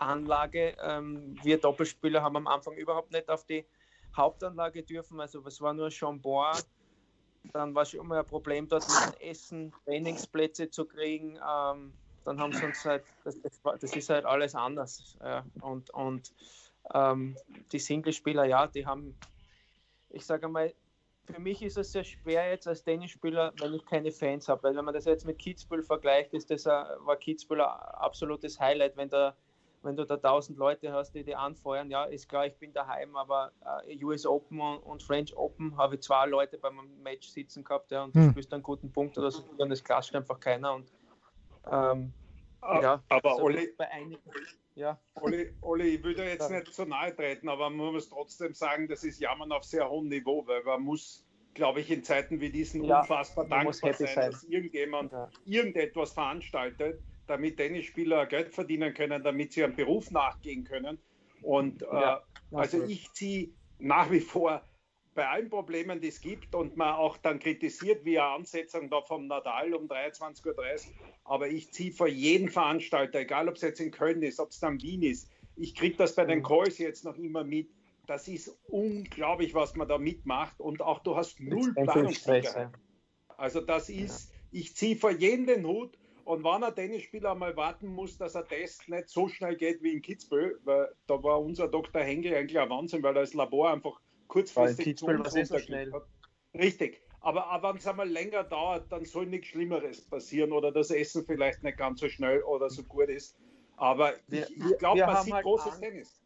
Anlage. 0.00 0.76
Ähm, 0.82 1.36
wir 1.42 1.58
Doppelspieler 1.58 2.22
haben 2.22 2.36
am 2.36 2.46
Anfang 2.46 2.74
überhaupt 2.74 3.12
nicht 3.12 3.28
auf 3.28 3.44
die 3.44 3.64
Hauptanlage 4.16 4.82
dürfen. 4.82 5.20
Also 5.20 5.44
es 5.46 5.60
war 5.60 5.72
nur 5.72 5.90
Chambord. 5.90 6.66
Dann 7.52 7.74
war 7.74 7.84
schon 7.84 8.06
mal 8.06 8.18
ein 8.18 8.26
Problem 8.26 8.68
dort 8.68 8.86
mit 8.86 9.20
Essen, 9.22 9.72
Trainingsplätze 9.84 10.70
zu 10.70 10.84
kriegen. 10.84 11.36
Ähm, 11.36 11.92
dann 12.24 12.38
haben 12.38 12.52
sie 12.52 12.64
uns 12.64 12.84
halt, 12.84 13.02
das, 13.24 13.40
das 13.62 13.96
ist 13.96 14.10
halt 14.10 14.26
alles 14.26 14.54
anders. 14.54 15.16
Ja. 15.22 15.44
Und, 15.62 15.90
und 15.90 16.32
ähm, 16.92 17.36
die 17.72 17.78
Singlespieler, 17.78 18.44
ja, 18.44 18.66
die 18.66 18.84
haben, 18.84 19.16
ich 20.10 20.26
sage 20.26 20.48
mal, 20.48 20.74
für 21.24 21.40
mich 21.40 21.62
ist 21.62 21.78
es 21.78 21.92
sehr 21.92 22.04
schwer 22.04 22.50
jetzt 22.50 22.66
als 22.66 22.82
Tennisspieler, 22.82 23.52
wenn 23.60 23.74
ich 23.74 23.86
keine 23.86 24.10
Fans 24.10 24.48
habe. 24.48 24.62
Weil 24.64 24.76
wenn 24.76 24.84
man 24.84 24.94
das 24.94 25.04
jetzt 25.04 25.24
mit 25.24 25.38
Kitzbühel 25.38 25.82
vergleicht, 25.82 26.34
ist 26.34 26.50
das 26.50 26.66
ein, 26.66 26.84
war 27.06 27.16
Kitzbühel 27.16 27.60
ein 27.60 27.68
absolutes 27.68 28.58
Highlight, 28.60 28.96
wenn 28.96 29.08
der 29.08 29.36
wenn 29.82 29.96
du 29.96 30.04
da 30.04 30.14
1000 30.14 30.58
Leute 30.58 30.92
hast, 30.92 31.12
die 31.12 31.24
die 31.24 31.34
anfeuern, 31.34 31.90
ja, 31.90 32.04
ist 32.04 32.28
klar, 32.28 32.46
ich 32.46 32.56
bin 32.56 32.72
daheim, 32.72 33.16
aber 33.16 33.52
äh, 33.86 34.04
US 34.04 34.26
Open 34.26 34.60
und 34.60 35.02
French 35.02 35.36
Open 35.36 35.76
habe 35.76 35.94
ich 35.94 36.02
zwei 36.02 36.26
Leute 36.26 36.58
beim 36.58 36.78
Match 37.02 37.28
sitzen 37.28 37.64
gehabt, 37.64 37.90
ja, 37.90 38.04
und 38.04 38.14
hm. 38.14 38.26
du 38.26 38.30
spielst 38.32 38.52
einen 38.52 38.62
guten 38.62 38.92
Punkt 38.92 39.16
oder 39.18 39.30
so, 39.30 39.42
und 39.56 39.68
das 39.68 39.82
klatscht 39.82 40.14
einfach 40.14 40.38
keiner. 40.38 40.74
Und 40.74 40.92
ähm, 41.70 42.12
ja, 42.62 43.02
aber 43.08 43.36
so 43.36 43.42
Olli, 43.44 43.72
bei 43.76 43.90
einigen, 43.90 44.22
ja. 44.74 44.98
Olli, 45.14 45.54
Olli, 45.62 45.96
ich 45.96 46.04
würde 46.04 46.24
jetzt 46.24 46.50
nicht 46.50 46.72
so 46.72 46.84
nahe 46.84 47.14
treten, 47.14 47.48
aber 47.48 47.70
man 47.70 47.92
muss 47.92 48.08
trotzdem 48.08 48.54
sagen, 48.54 48.86
das 48.88 49.02
ist 49.04 49.18
Jammern 49.20 49.52
auf 49.52 49.64
sehr 49.64 49.88
hohem 49.88 50.08
Niveau, 50.08 50.46
weil 50.46 50.62
man 50.64 50.82
muss, 50.82 51.26
glaube 51.54 51.80
ich, 51.80 51.90
in 51.90 52.04
Zeiten 52.04 52.40
wie 52.40 52.50
diesen 52.50 52.84
ja, 52.84 53.00
unfassbar 53.00 53.46
dankbar 53.46 53.72
sein, 53.72 53.94
sein, 53.94 54.30
dass 54.30 54.44
irgendjemand 54.44 55.12
ja. 55.12 55.28
irgendetwas 55.44 56.12
veranstaltet, 56.12 57.02
damit 57.30 57.56
Tennisspieler 57.56 58.26
Geld 58.26 58.52
verdienen 58.52 58.92
können, 58.92 59.22
damit 59.22 59.52
sie 59.52 59.64
einem 59.64 59.76
Beruf 59.76 60.10
nachgehen 60.10 60.64
können. 60.64 60.98
Und 61.42 61.82
ja, 61.82 62.16
äh, 62.16 62.56
also 62.56 62.84
ich 62.84 63.12
ziehe 63.12 63.50
nach 63.78 64.10
wie 64.10 64.20
vor 64.20 64.62
bei 65.14 65.28
allen 65.28 65.50
Problemen, 65.50 66.00
die 66.00 66.08
es 66.08 66.20
gibt 66.20 66.54
und 66.54 66.76
man 66.76 66.94
auch 66.94 67.16
dann 67.16 67.38
kritisiert, 67.40 68.04
wie 68.04 68.18
eine 68.18 68.28
Ansetzung 68.28 68.90
da 68.90 69.02
vom 69.02 69.26
Nadal 69.26 69.74
um 69.74 69.86
23.30 69.86 70.46
Uhr, 70.46 70.64
aber 71.24 71.48
ich 71.48 71.72
ziehe 71.72 71.92
vor 71.92 72.08
jedem 72.08 72.48
Veranstalter, 72.48 73.20
egal 73.20 73.48
ob 73.48 73.56
es 73.56 73.62
jetzt 73.62 73.80
in 73.80 73.90
Köln 73.90 74.22
ist, 74.22 74.38
ob 74.38 74.50
es 74.50 74.60
dann 74.60 74.80
Wien 74.82 75.02
ist, 75.02 75.30
ich 75.56 75.74
kriege 75.74 75.96
das 75.96 76.14
bei 76.14 76.24
den 76.24 76.42
Calls 76.42 76.78
jetzt 76.78 77.04
noch 77.04 77.16
immer 77.16 77.44
mit. 77.44 77.70
Das 78.06 78.28
ist 78.28 78.56
unglaublich, 78.68 79.54
was 79.54 79.76
man 79.76 79.88
da 79.88 79.98
mitmacht 79.98 80.58
und 80.60 80.80
auch 80.80 81.00
du 81.00 81.16
hast 81.16 81.40
null 81.40 81.74
Planungssicherheit. 81.74 82.70
Also 83.36 83.60
das 83.60 83.88
ist, 83.88 84.32
ich 84.52 84.74
ziehe 84.74 84.96
vor 84.96 85.10
jedem 85.10 85.46
den 85.46 85.66
Hut 85.66 85.98
und 86.30 86.44
wenn 86.44 86.62
ein 86.62 86.74
Tennisspieler 86.74 87.34
mal 87.34 87.56
warten 87.56 87.88
muss, 87.88 88.16
dass 88.16 88.36
ein 88.36 88.46
Test 88.46 88.88
nicht 88.88 89.08
so 89.08 89.26
schnell 89.28 89.56
geht 89.56 89.82
wie 89.82 89.94
in 89.94 90.00
Kitzbühel, 90.00 90.60
weil 90.62 90.88
da 91.08 91.20
war 91.20 91.40
unser 91.40 91.66
Dr. 91.66 92.02
Hengel 92.02 92.34
eigentlich 92.36 92.58
ein 92.58 92.70
Wahnsinn, 92.70 93.02
weil 93.02 93.14
das 93.14 93.34
Labor 93.34 93.72
einfach 93.72 94.00
kurzfristig 94.28 94.84
Kitzbühel 94.84 95.24
zu 95.24 95.38
uns 95.40 95.48
so 95.48 95.58
schnell. 95.58 95.92
Hat. 95.92 96.06
Richtig. 96.54 97.02
Aber, 97.20 97.46
aber 97.48 97.70
wenn 97.70 97.78
es 97.78 97.86
einmal 97.86 98.08
länger 98.08 98.44
dauert, 98.44 98.90
dann 98.92 99.04
soll 99.04 99.26
nichts 99.26 99.48
Schlimmeres 99.48 100.02
passieren 100.02 100.52
oder 100.52 100.70
das 100.70 100.90
Essen 100.90 101.26
vielleicht 101.26 101.64
nicht 101.64 101.76
ganz 101.76 101.98
so 101.98 102.08
schnell 102.08 102.42
oder 102.44 102.70
so 102.70 102.84
gut 102.84 103.08
ist. 103.08 103.36
Aber 103.76 104.14
wir, 104.28 104.48
ich, 104.48 104.56
ich 104.56 104.78
glaube, 104.78 105.00
man 105.00 105.24
sieht 105.24 105.34
halt 105.34 105.42
großes 105.42 105.72
Angst. 105.72 105.82
Tennis. 105.82 106.22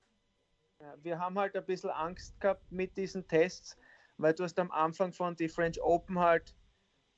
wir 1.03 1.19
haben 1.19 1.39
halt 1.39 1.57
ein 1.57 1.65
bisschen 1.65 1.91
Angst 1.91 2.39
gehabt 2.41 2.71
mit 2.71 2.95
diesen 2.99 3.27
Tests, 3.27 3.79
weil 4.19 4.35
du 4.35 4.45
hast 4.45 4.59
am 4.59 4.71
Anfang 4.71 5.15
von 5.15 5.35
die 5.35 5.49
French 5.49 5.81
Open 5.83 6.19
halt 6.19 6.55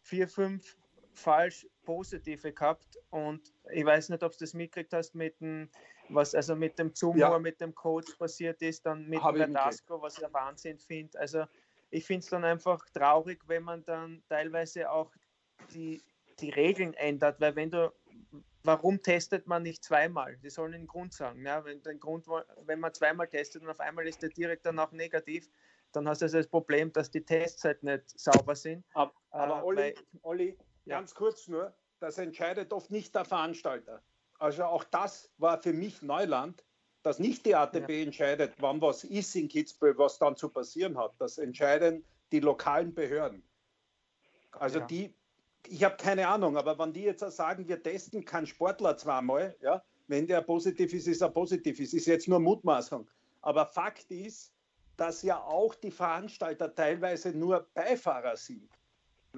vier, 0.03 0.29
fünf 0.29 0.77
falsch 1.15 1.67
positive 1.87 2.53
gehabt 2.53 2.99
und 3.09 3.55
ich 3.73 3.87
weiß 3.87 4.11
nicht, 4.11 4.23
ob 4.23 4.33
du 4.33 4.39
das 4.41 4.53
mitgekriegt 4.53 4.93
hast 4.93 5.15
mit 5.15 5.41
dem, 5.41 5.71
was 6.11 6.35
also 6.35 6.55
mit 6.55 6.79
dem 6.79 6.95
Zoom, 6.95 7.17
ja. 7.17 7.39
mit 7.39 7.61
dem 7.63 7.75
Coach 7.75 8.15
passiert 8.17 8.61
ist, 8.61 8.85
dann 8.85 9.09
mit 9.09 9.21
Verdasco, 9.21 10.03
was 10.03 10.17
ich 10.17 10.23
ja 10.23 10.33
Wahnsinn 10.33 10.79
finde. 10.79 11.19
Also 11.19 11.45
ich 11.91 12.05
finde 12.05 12.25
es 12.25 12.29
dann 12.29 12.45
einfach 12.45 12.85
traurig, 12.91 13.41
wenn 13.47 13.63
man 13.63 13.83
dann 13.85 14.23
teilweise 14.29 14.91
auch 14.91 15.11
die, 15.73 16.03
die 16.41 16.51
Regeln 16.51 16.93
ändert, 16.93 17.41
weil 17.41 17.57
wenn 17.57 17.71
du 17.71 17.91
warum 18.67 19.01
testet 19.01 19.47
man 19.47 19.63
nicht 19.63 19.85
zweimal? 19.85 20.37
Die 20.39 20.51
sollen 20.51 20.73
den 20.73 20.87
Grund 20.87 21.15
sagen. 21.15 21.45
Ja, 21.47 21.65
wenn, 21.65 21.83
den 21.83 22.01
Grund, 22.01 22.27
wenn 22.27 22.81
man 22.81 22.93
zweimal 22.93 23.29
testet 23.29 23.63
und 23.63 23.71
auf 23.71 23.81
einmal 23.81 24.07
ist 24.07 24.23
der 24.23 24.31
direkt 24.31 24.67
danach 24.67 24.93
negativ, 24.93 25.49
dann 25.93 26.09
hast 26.09 26.21
du 26.21 26.27
also 26.27 26.39
das 26.39 26.49
Problem, 26.49 26.93
dass 26.93 27.11
die 27.11 27.25
Tests 27.25 27.65
halt 27.65 27.83
nicht 27.83 28.19
sauber 28.19 28.55
sind. 28.55 28.85
Aber, 28.93 29.13
aber 29.31 29.59
äh, 29.59 29.63
Olli, 29.63 29.95
Olli. 30.23 30.59
Ganz 30.87 31.15
kurz 31.15 31.49
nur, 31.49 31.75
das 32.01 32.19
entscheidet 32.19 32.73
oft 32.73 32.91
nicht 32.91 33.15
der 33.15 33.25
Veranstalter. 33.25 34.03
Also 34.39 34.65
auch 34.65 34.85
das 34.85 35.31
war 35.39 35.63
für 35.63 35.73
mich 35.73 36.03
Neuland, 36.03 36.65
dass 37.03 37.19
nicht 37.19 37.47
die 37.47 37.55
ATB 37.55 37.89
ja. 37.89 38.03
entscheidet, 38.03 38.55
wann 38.59 38.81
was 38.81 39.05
ist 39.05 39.35
in 39.37 39.49
Kitzbühel, 39.49 39.97
was 39.97 40.19
dann 40.19 40.37
zu 40.37 40.49
passieren 40.49 40.99
hat. 40.99 41.15
Das 41.19 41.39
entscheiden 41.39 42.05
die 42.33 42.41
lokalen 42.41 42.93
Behörden. 42.93 43.43
Also 44.53 44.81
ja. 44.81 44.87
die, 44.87 45.15
ich 45.69 45.85
habe 45.85 45.97
keine 45.97 46.27
Ahnung, 46.29 46.57
aber 46.57 46.79
wenn 46.79 46.93
die 46.93 47.03
jetzt 47.03 47.21
sagen, 47.31 47.69
wir 47.69 47.83
testen 47.83 48.25
keinen 48.25 48.47
Sportler 48.47 48.97
zweimal, 48.97 49.57
ja, 49.61 49.83
wenn 50.09 50.27
der 50.27 50.41
positiv 50.41 50.93
ist, 50.93 51.07
ist 51.07 51.21
er 51.21 51.31
positiv. 51.31 51.81
Es 51.81 51.93
ist 51.93 52.07
jetzt 52.07 52.29
nur 52.29 52.41
Mutmaßung. 52.41 53.09
Aber 53.41 53.67
Fakt 53.67 54.11
ist, 54.11 54.53
dass 54.97 55.23
ja 55.23 55.41
auch 55.43 55.75
die 55.75 55.91
Veranstalter 55.91 56.75
teilweise 56.75 57.37
nur 57.37 57.69
Beifahrer 57.75 58.37
sind, 58.37 58.71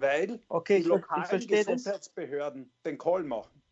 weil 0.01 0.41
okay, 0.49 0.83
die 0.83 0.89
lokalen 0.89 1.47
Gesundheitsbehörden 1.47 2.71
das. 2.71 2.83
den 2.83 2.99
Call 2.99 3.25
machen. 3.25 3.63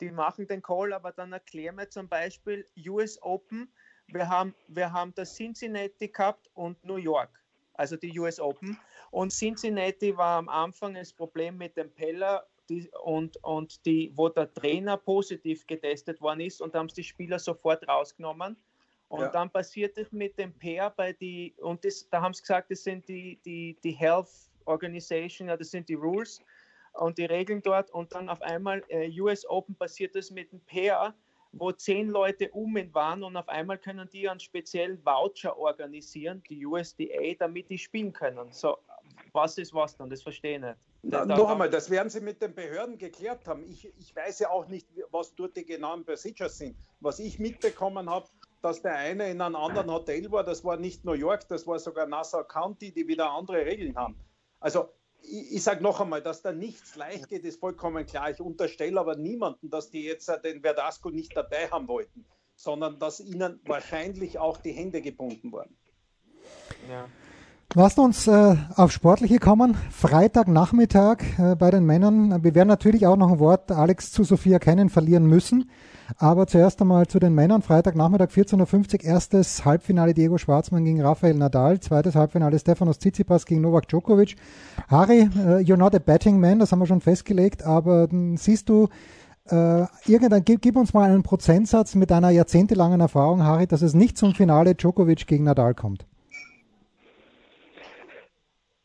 Die 0.00 0.10
machen 0.10 0.46
den 0.46 0.62
Call, 0.62 0.92
aber 0.92 1.12
dann 1.12 1.32
erklären 1.32 1.76
wir 1.76 1.88
zum 1.88 2.08
Beispiel 2.08 2.66
US 2.86 3.20
Open. 3.22 3.72
Wir 4.08 4.28
haben, 4.28 4.54
wir 4.68 4.92
haben 4.92 5.14
das 5.14 5.34
Cincinnati 5.34 6.08
gehabt 6.08 6.50
und 6.54 6.82
New 6.84 6.96
York, 6.96 7.30
also 7.74 7.96
die 7.96 8.18
US 8.18 8.40
Open. 8.40 8.78
Und 9.10 9.30
Cincinnati 9.30 10.16
war 10.16 10.38
am 10.38 10.48
Anfang 10.48 10.94
das 10.94 11.12
Problem 11.12 11.56
mit 11.56 11.76
dem 11.76 11.90
Peller 11.90 12.44
die, 12.68 12.90
und, 13.02 13.36
und 13.44 13.84
die, 13.86 14.12
wo 14.14 14.28
der 14.28 14.52
Trainer 14.52 14.96
positiv 14.96 15.66
getestet 15.66 16.20
worden 16.20 16.40
ist 16.40 16.60
und 16.60 16.74
haben 16.74 16.88
die 16.88 17.04
Spieler 17.04 17.38
sofort 17.38 17.86
rausgenommen. 17.86 18.56
Und 19.08 19.20
ja. 19.20 19.28
dann 19.28 19.50
passiert 19.50 19.96
es 19.98 20.10
mit 20.12 20.38
dem 20.38 20.52
Pair 20.52 20.90
bei 20.90 21.12
die, 21.12 21.54
und 21.58 21.84
das, 21.84 22.08
da 22.10 22.20
haben 22.20 22.34
sie 22.34 22.42
gesagt, 22.42 22.70
das 22.70 22.82
sind 22.82 23.06
die, 23.08 23.38
die, 23.44 23.78
die 23.84 23.92
Health 23.92 24.50
Organization, 24.66 25.48
ja, 25.48 25.56
das 25.56 25.70
sind 25.70 25.88
die 25.88 25.94
Rules 25.94 26.40
und 26.92 27.18
die 27.18 27.24
Regeln 27.24 27.62
dort. 27.62 27.90
Und 27.90 28.14
dann 28.14 28.28
auf 28.28 28.42
einmal 28.42 28.82
äh, 28.88 29.10
US 29.20 29.46
Open 29.48 29.74
passiert 29.74 30.14
das 30.14 30.30
mit 30.30 30.52
dem 30.52 30.60
Pair, 30.60 31.14
wo 31.52 31.72
zehn 31.72 32.08
Leute 32.08 32.50
um 32.50 32.76
ihn 32.76 32.92
waren 32.94 33.22
und 33.22 33.36
auf 33.36 33.48
einmal 33.48 33.78
können 33.78 34.08
die 34.10 34.28
einen 34.28 34.40
speziellen 34.40 35.04
Voucher 35.04 35.56
organisieren, 35.56 36.42
die 36.48 36.66
USDA, 36.66 37.34
damit 37.38 37.70
die 37.70 37.78
spielen 37.78 38.12
können. 38.12 38.50
So, 38.50 38.78
was 39.32 39.58
ist 39.58 39.72
was 39.74 39.96
dann? 39.96 40.10
Das 40.10 40.22
verstehe 40.22 40.56
ich 40.56 40.62
nicht. 40.62 40.76
Da, 41.02 41.26
noch 41.26 41.50
einmal, 41.50 41.68
das 41.68 41.90
werden 41.90 42.08
Sie 42.08 42.20
mit 42.20 42.40
den 42.40 42.54
Behörden 42.54 42.96
geklärt 42.96 43.46
haben. 43.46 43.62
Ich, 43.64 43.92
ich 43.98 44.16
weiß 44.16 44.38
ja 44.38 44.50
auch 44.50 44.66
nicht, 44.68 44.88
was 45.10 45.34
dort 45.34 45.56
die 45.56 45.64
genauen 45.64 46.04
Procedures 46.04 46.56
sind. 46.56 46.76
Was 47.00 47.18
ich 47.18 47.38
mitbekommen 47.38 48.08
habe, 48.08 48.26
dass 48.62 48.80
der 48.80 48.96
eine 48.96 49.30
in 49.30 49.40
einem 49.42 49.56
anderen 49.56 49.90
Hotel 49.90 50.30
war, 50.32 50.42
das 50.42 50.64
war 50.64 50.78
nicht 50.78 51.04
New 51.04 51.12
York, 51.12 51.46
das 51.48 51.66
war 51.66 51.78
sogar 51.78 52.06
Nassau 52.06 52.42
County, 52.44 52.90
die 52.90 53.06
wieder 53.06 53.30
andere 53.30 53.66
Regeln 53.66 53.94
haben. 53.94 54.16
Also 54.64 54.88
ich, 55.20 55.56
ich 55.56 55.62
sage 55.62 55.82
noch 55.82 56.00
einmal, 56.00 56.22
dass 56.22 56.40
da 56.40 56.50
nichts 56.50 56.96
leicht 56.96 57.28
geht, 57.28 57.44
ist 57.44 57.60
vollkommen 57.60 58.06
klar. 58.06 58.30
Ich 58.30 58.40
unterstelle 58.40 58.98
aber 58.98 59.14
niemanden, 59.14 59.68
dass 59.68 59.90
die 59.90 60.04
jetzt 60.04 60.32
den 60.42 60.62
Verdasco 60.62 61.10
nicht 61.10 61.36
dabei 61.36 61.68
haben 61.68 61.86
wollten, 61.86 62.24
sondern 62.56 62.98
dass 62.98 63.20
ihnen 63.20 63.60
wahrscheinlich 63.66 64.38
auch 64.38 64.56
die 64.56 64.72
Hände 64.72 65.02
gebunden 65.02 65.52
wurden. 65.52 65.76
Ja. 66.88 67.06
Lasst 67.72 67.98
uns 67.98 68.28
äh, 68.28 68.56
auf 68.76 68.92
Sportliche 68.92 69.38
kommen. 69.38 69.76
Freitagnachmittag 69.90 71.18
äh, 71.38 71.56
bei 71.56 71.70
den 71.70 71.84
Männern. 71.84 72.44
Wir 72.44 72.54
werden 72.54 72.68
natürlich 72.68 73.06
auch 73.06 73.16
noch 73.16 73.32
ein 73.32 73.38
Wort 73.40 73.72
Alex 73.72 74.12
zu 74.12 74.22
Sophia 74.22 74.60
kennen 74.60 74.90
verlieren 74.90 75.26
müssen. 75.26 75.70
Aber 76.18 76.46
zuerst 76.46 76.80
einmal 76.80 77.06
zu 77.08 77.18
den 77.18 77.34
Männern. 77.34 77.62
Freitagnachmittag 77.62 78.28
14.50 78.28 78.94
Uhr. 78.94 79.04
Erstes 79.04 79.64
Halbfinale 79.64 80.14
Diego 80.14 80.38
Schwarzmann 80.38 80.84
gegen 80.84 81.02
Rafael 81.02 81.34
Nadal. 81.34 81.80
Zweites 81.80 82.14
Halbfinale 82.14 82.58
Stefanos 82.60 83.00
Tsitsipas 83.00 83.44
gegen 83.46 83.62
Novak 83.62 83.88
Djokovic. 83.88 84.36
Harry, 84.88 85.28
uh, 85.36 85.56
you're 85.58 85.76
not 85.76 85.96
a 85.96 85.98
betting 85.98 86.38
man, 86.38 86.60
das 86.60 86.70
haben 86.70 86.78
wir 86.78 86.86
schon 86.86 87.00
festgelegt. 87.00 87.64
Aber 87.64 88.08
uh, 88.12 88.36
siehst 88.36 88.68
du, 88.68 88.88
äh, 89.48 89.86
irgendein, 90.06 90.44
gib, 90.44 90.62
gib, 90.62 90.76
uns 90.76 90.94
mal 90.94 91.10
einen 91.10 91.22
Prozentsatz 91.22 91.94
mit 91.96 92.10
deiner 92.10 92.30
jahrzehntelangen 92.30 93.00
Erfahrung, 93.00 93.42
Harry, 93.42 93.66
dass 93.66 93.82
es 93.82 93.94
nicht 93.94 94.16
zum 94.16 94.34
Finale 94.34 94.74
Djokovic 94.74 95.26
gegen 95.26 95.44
Nadal 95.44 95.74
kommt. 95.74 96.06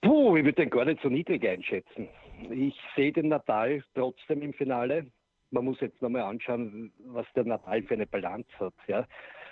Puh, 0.01 0.37
ich 0.37 0.45
würde 0.45 0.61
den 0.61 0.69
gar 0.69 0.85
nicht 0.85 1.01
so 1.01 1.09
niedrig 1.09 1.45
einschätzen. 1.47 2.07
Ich 2.51 2.79
sehe 2.95 3.11
den 3.11 3.27
Natal 3.27 3.83
trotzdem 3.93 4.41
im 4.41 4.53
Finale. 4.53 5.07
Man 5.51 5.65
muss 5.65 5.81
jetzt 5.81 6.01
nochmal 6.01 6.21
anschauen, 6.21 6.93
was 7.05 7.25
der 7.35 7.43
Natal 7.43 7.81
für 7.83 7.95
eine 7.95 8.07
Balance 8.07 8.49
hat. 8.59 8.73
Ja. 8.87 9.05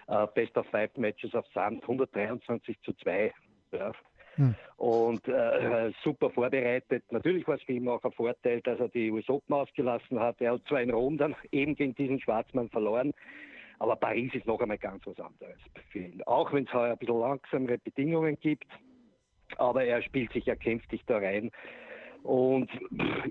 Uh, 0.10 0.26
Best 0.34 0.56
of 0.58 0.66
Five 0.68 0.96
Matches 0.96 1.36
auf 1.36 1.46
Sand, 1.54 1.82
123 1.82 2.80
zu 2.82 2.94
2. 2.94 3.34
Ja. 3.74 3.92
Hm. 4.36 4.56
Und 4.78 5.28
äh, 5.28 5.92
super 6.04 6.30
vorbereitet. 6.30 7.04
Natürlich 7.12 7.46
war 7.48 7.56
es 7.56 7.64
für 7.64 7.74
ihn 7.74 7.90
auch 7.90 8.04
ein 8.04 8.12
Vorteil, 8.12 8.62
dass 8.62 8.80
er 8.80 8.88
die 8.88 9.12
US 9.12 9.28
Open 9.28 9.54
ausgelassen 9.54 10.20
hat. 10.20 10.40
Er 10.40 10.54
hat 10.54 10.62
zwar 10.68 10.82
in 10.82 10.92
Rom 10.92 11.18
dann 11.18 11.36
eben 11.52 11.76
gegen 11.76 11.96
diesen 11.96 12.22
Schwarzmann 12.22 12.70
verloren, 12.70 13.14
aber 13.80 13.96
Paris 13.96 14.34
ist 14.36 14.46
noch 14.46 14.62
einmal 14.62 14.78
ganz 14.78 15.06
was 15.08 15.20
anderes 15.20 15.58
für 15.90 16.00
ihn. 16.00 16.22
Auch 16.24 16.54
wenn 16.54 16.66
es 16.66 16.74
heuer 16.74 16.92
ein 16.92 16.98
bisschen 17.00 17.20
langsamere 17.20 17.80
Bedingungen 17.80 18.40
gibt 18.40 18.68
aber 19.60 19.84
er 19.84 20.02
spielt 20.02 20.32
sich 20.34 20.46
ja 20.46 20.56
kräftig 20.56 21.04
da 21.06 21.18
rein. 21.18 21.52
Und 22.24 22.70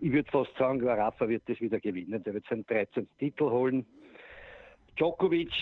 ich 0.01 0.13
würde 0.13 0.31
fast 0.31 0.57
sagen, 0.57 0.87
Rafa 0.87 1.29
wird 1.29 1.43
das 1.49 1.61
wieder 1.61 1.81
gewinnen. 1.81 2.23
Der 2.23 2.35
wird 2.35 2.47
seinen 2.49 2.67
13. 2.67 3.09
Titel 3.19 3.45
holen. 3.45 3.87
Djokovic 4.97 5.53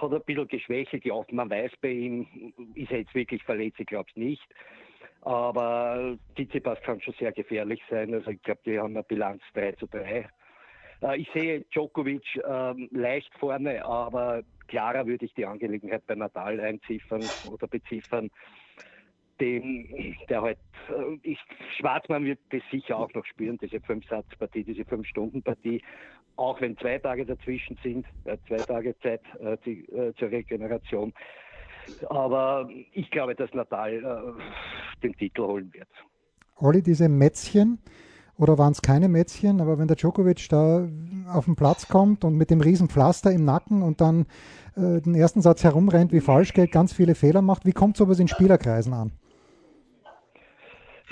hat 0.00 0.12
ein 0.12 0.22
bisschen 0.26 0.48
geschwächelt. 0.48 1.04
Ja, 1.04 1.14
man 1.30 1.50
weiß 1.50 1.72
bei 1.80 1.90
ihm, 1.90 2.52
ist 2.74 2.90
er 2.90 2.98
jetzt 2.98 3.14
wirklich 3.14 3.42
verletzt? 3.44 3.78
Ich 3.78 3.86
glaube 3.86 4.08
es 4.10 4.16
nicht. 4.16 4.48
Aber 5.22 6.16
Tsitsipas 6.34 6.80
kann 6.82 7.00
schon 7.00 7.14
sehr 7.14 7.32
gefährlich 7.32 7.82
sein. 7.90 8.14
Also 8.14 8.30
ich 8.30 8.42
glaube, 8.42 8.60
die 8.64 8.78
haben 8.78 8.96
eine 8.96 9.04
Bilanz 9.04 9.42
3 9.54 9.72
zu 9.72 9.86
3. 9.86 10.28
Äh, 11.02 11.20
ich 11.20 11.30
sehe 11.32 11.60
Djokovic 11.72 12.40
ähm, 12.46 12.88
leicht 12.90 13.32
vorne, 13.38 13.84
aber 13.84 14.42
klarer 14.68 15.06
würde 15.06 15.26
ich 15.26 15.34
die 15.34 15.46
Angelegenheit 15.46 16.06
bei 16.06 16.14
Natal 16.14 16.58
einziffern 16.60 17.28
oder 17.50 17.66
beziffern 17.68 18.30
dem, 19.40 19.88
der 20.28 20.42
halt, 20.42 20.58
äh, 20.88 21.18
ich, 21.22 21.38
Schwarzmann 21.78 22.24
wird 22.24 22.38
das 22.50 22.62
sicher 22.70 22.98
auch 22.98 23.12
noch 23.14 23.24
spüren, 23.24 23.58
diese 23.60 23.80
Fünf-Satz-Partie, 23.80 24.64
diese 24.64 24.84
Fünf-Stunden-Partie, 24.84 25.82
auch 26.36 26.60
wenn 26.60 26.76
zwei 26.78 26.98
Tage 26.98 27.26
dazwischen 27.26 27.78
sind, 27.82 28.06
äh, 28.24 28.36
zwei 28.46 28.56
Tage 28.56 28.96
Zeit 29.00 29.22
äh, 29.40 29.56
die, 29.64 29.84
äh, 29.92 30.14
zur 30.18 30.30
Regeneration. 30.30 31.12
Aber 32.08 32.68
ich 32.92 33.10
glaube, 33.10 33.34
dass 33.34 33.52
Natal 33.52 33.94
äh, 33.94 35.02
den 35.02 35.14
Titel 35.14 35.42
holen 35.42 35.72
wird. 35.72 35.88
Olli, 36.56 36.82
diese 36.82 37.08
Mätzchen, 37.08 37.78
oder 38.36 38.56
waren 38.56 38.72
es 38.72 38.80
keine 38.80 39.08
Mätzchen, 39.08 39.60
aber 39.60 39.78
wenn 39.78 39.86
der 39.86 39.96
Djokovic 39.96 40.48
da 40.48 40.88
auf 41.30 41.44
den 41.44 41.56
Platz 41.56 41.88
kommt 41.88 42.24
und 42.24 42.36
mit 42.36 42.50
dem 42.50 42.60
riesen 42.60 42.88
Pflaster 42.88 43.30
im 43.30 43.44
Nacken 43.44 43.82
und 43.82 44.00
dann 44.00 44.26
äh, 44.76 45.00
den 45.00 45.14
ersten 45.14 45.42
Satz 45.42 45.62
herumrennt 45.62 46.12
wie 46.12 46.20
Falschgeld, 46.20 46.72
ganz 46.72 46.92
viele 46.92 47.14
Fehler 47.14 47.42
macht, 47.42 47.66
wie 47.66 47.72
kommt 47.72 47.98
sowas 47.98 48.18
in 48.18 48.28
Spielerkreisen 48.28 48.94
an? 48.94 49.12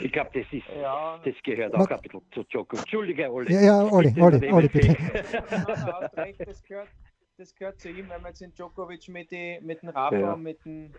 Ich 0.00 0.12
glaube, 0.12 0.31
das 0.33 0.52
ist, 0.52 0.67
ja. 0.81 1.21
das 1.25 1.35
gehört 1.43 1.75
auch 1.75 1.88
ein 1.88 2.00
bisschen 2.00 2.23
zu 2.33 2.45
Joko. 2.49 2.76
Entschuldige, 2.76 3.33
Olli. 3.33 3.52
Ja, 3.52 3.61
ja, 3.61 3.85
Olli, 3.85 4.14
Olli, 4.21 4.52
Olli, 4.52 4.69
bitte. 4.69 4.97
das, 6.45 6.62
gehört, 6.62 6.88
das 7.37 7.55
gehört 7.55 7.81
zu 7.81 7.90
ihm, 7.90 8.09
wenn 8.09 8.23
man 8.23 8.26
jetzt 8.31 8.40
den 8.40 8.55
Djokovic 8.55 9.09
mit, 9.09 9.31
die, 9.31 9.59
mit 9.61 9.83
dem 9.83 9.88
Rafa, 9.88 10.17
ja. 10.17 10.37
mit 10.37 10.64
dem, 10.64 10.93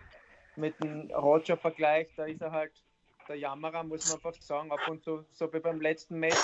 mit 0.56 0.74
dem 0.82 1.10
Roger 1.12 1.56
vergleicht, 1.56 2.18
da 2.18 2.26
ist 2.26 2.42
er 2.42 2.52
halt 2.52 2.72
der 3.28 3.36
Jammerer, 3.36 3.84
muss 3.84 4.08
man 4.08 4.16
einfach 4.16 4.40
sagen, 4.42 4.70
ab 4.70 4.80
und 4.88 5.02
zu, 5.02 5.24
so 5.30 5.52
wie 5.52 5.60
beim 5.60 5.80
letzten 5.80 6.18
Match, 6.18 6.36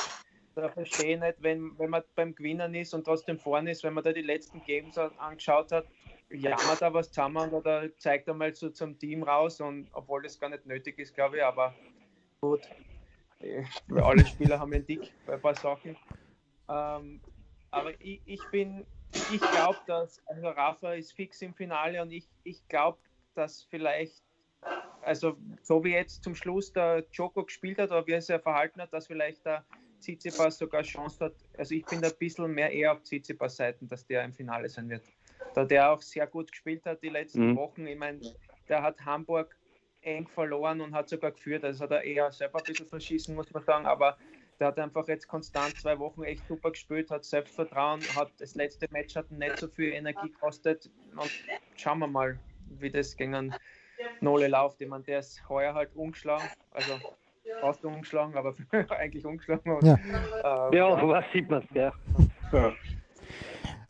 da 0.54 0.70
verstehe 0.70 1.16
ich 1.16 1.20
nicht, 1.20 1.42
wenn, 1.42 1.78
wenn 1.78 1.90
man 1.90 2.02
beim 2.14 2.34
Gewinnen 2.34 2.74
ist 2.74 2.94
und 2.94 3.04
trotzdem 3.04 3.38
vorne 3.38 3.72
ist, 3.72 3.84
wenn 3.84 3.92
man 3.92 4.04
da 4.04 4.12
die 4.12 4.22
letzten 4.22 4.62
Games 4.64 4.96
angeschaut 4.96 5.72
hat, 5.72 5.86
jammert 6.30 6.80
da 6.80 6.94
was 6.94 7.10
zusammen 7.10 7.50
oder 7.50 7.94
zeigt 7.98 8.28
einmal 8.28 8.54
so 8.54 8.70
zum 8.70 8.98
Team 8.98 9.22
raus 9.22 9.60
und 9.60 9.88
obwohl 9.92 10.22
das 10.22 10.40
gar 10.40 10.48
nicht 10.48 10.64
nötig 10.64 10.98
ist, 10.98 11.14
glaube 11.14 11.36
ich, 11.36 11.44
aber 11.44 11.74
gut, 12.40 12.68
alle 13.94 14.26
Spieler 14.26 14.58
haben 14.58 14.72
einen 14.72 14.86
Dick 14.86 15.12
bei 15.26 15.34
ein 15.34 15.40
paar 15.40 15.54
Sachen. 15.54 15.96
Ähm, 16.68 17.20
aber 17.70 18.00
ich, 18.00 18.20
ich 18.24 18.40
bin, 18.50 18.86
ich 19.32 19.40
glaube, 19.40 19.78
dass 19.86 20.22
also 20.26 20.48
Rafa 20.48 20.94
ist 20.94 21.12
fix 21.12 21.42
im 21.42 21.54
Finale 21.54 22.00
und 22.02 22.10
ich, 22.10 22.28
ich 22.44 22.66
glaube, 22.68 22.98
dass 23.34 23.64
vielleicht, 23.64 24.22
also 25.02 25.36
so 25.62 25.84
wie 25.84 25.92
jetzt 25.92 26.24
zum 26.24 26.34
Schluss 26.34 26.72
der 26.72 27.04
Joko 27.12 27.44
gespielt 27.44 27.78
hat 27.78 27.90
oder 27.90 28.06
wie 28.06 28.12
er 28.12 28.22
sich 28.22 28.40
verhalten 28.40 28.80
hat, 28.80 28.92
dass 28.92 29.06
vielleicht 29.06 29.44
der 29.44 29.64
Tsitsipas 30.00 30.58
sogar 30.58 30.82
Chance 30.82 31.26
hat. 31.26 31.34
Also 31.58 31.74
ich 31.74 31.84
bin 31.84 32.00
da 32.00 32.08
ein 32.08 32.14
bisschen 32.18 32.50
mehr 32.52 32.70
eher 32.70 32.92
auf 32.92 33.02
Tsitsipas 33.02 33.56
Seiten, 33.56 33.88
dass 33.88 34.06
der 34.06 34.24
im 34.24 34.32
Finale 34.32 34.68
sein 34.68 34.88
wird. 34.88 35.04
Da 35.54 35.64
der 35.64 35.92
auch 35.92 36.02
sehr 36.02 36.26
gut 36.26 36.50
gespielt 36.50 36.84
hat 36.86 37.02
die 37.02 37.08
letzten 37.08 37.50
mhm. 37.50 37.56
Wochen. 37.56 37.86
Ich 37.86 37.98
meine, 37.98 38.20
der 38.68 38.82
hat 38.82 39.04
Hamburg 39.04 39.56
eng 40.06 40.26
verloren 40.28 40.80
und 40.80 40.94
hat 40.94 41.08
sogar 41.08 41.32
geführt. 41.32 41.64
Also 41.64 41.84
hat 41.84 41.90
er 41.90 42.02
eher 42.02 42.30
selber 42.32 42.58
ein 42.58 42.64
bisschen 42.64 42.86
verschießen, 42.86 43.34
muss 43.34 43.52
man 43.52 43.64
sagen. 43.64 43.86
Aber 43.86 44.16
der 44.58 44.68
hat 44.68 44.78
einfach 44.78 45.06
jetzt 45.08 45.28
konstant 45.28 45.78
zwei 45.78 45.98
Wochen 45.98 46.22
echt 46.22 46.46
super 46.46 46.70
gespielt, 46.70 47.10
hat 47.10 47.24
Selbstvertrauen, 47.24 48.00
hat 48.14 48.30
das 48.38 48.54
letzte 48.54 48.86
Match 48.90 49.14
hat 49.16 49.30
nicht 49.30 49.58
so 49.58 49.68
viel 49.68 49.92
Energie 49.92 50.30
gekostet. 50.30 50.90
Und 51.14 51.30
schauen 51.76 51.98
wir 51.98 52.06
mal, 52.06 52.38
wie 52.78 52.90
das 52.90 53.16
gegen 53.16 53.54
Nole 54.20 54.48
läuft. 54.48 54.80
Ich 54.80 54.88
meine, 54.88 55.04
der 55.04 55.18
ist 55.18 55.46
heuer 55.48 55.74
halt 55.74 55.94
umgeschlagen, 55.94 56.48
also 56.70 56.98
fast 57.60 57.84
umgeschlagen, 57.84 58.36
aber 58.36 58.54
eigentlich 58.90 59.24
umgeschlagen. 59.24 59.70
Und, 59.72 59.84
ja, 59.84 60.70
äh, 60.70 60.76
ja 60.76 61.08
was 61.08 61.24
sieht 61.32 61.50
man 61.50 61.66
ja. 61.74 61.92
ja. 62.52 62.72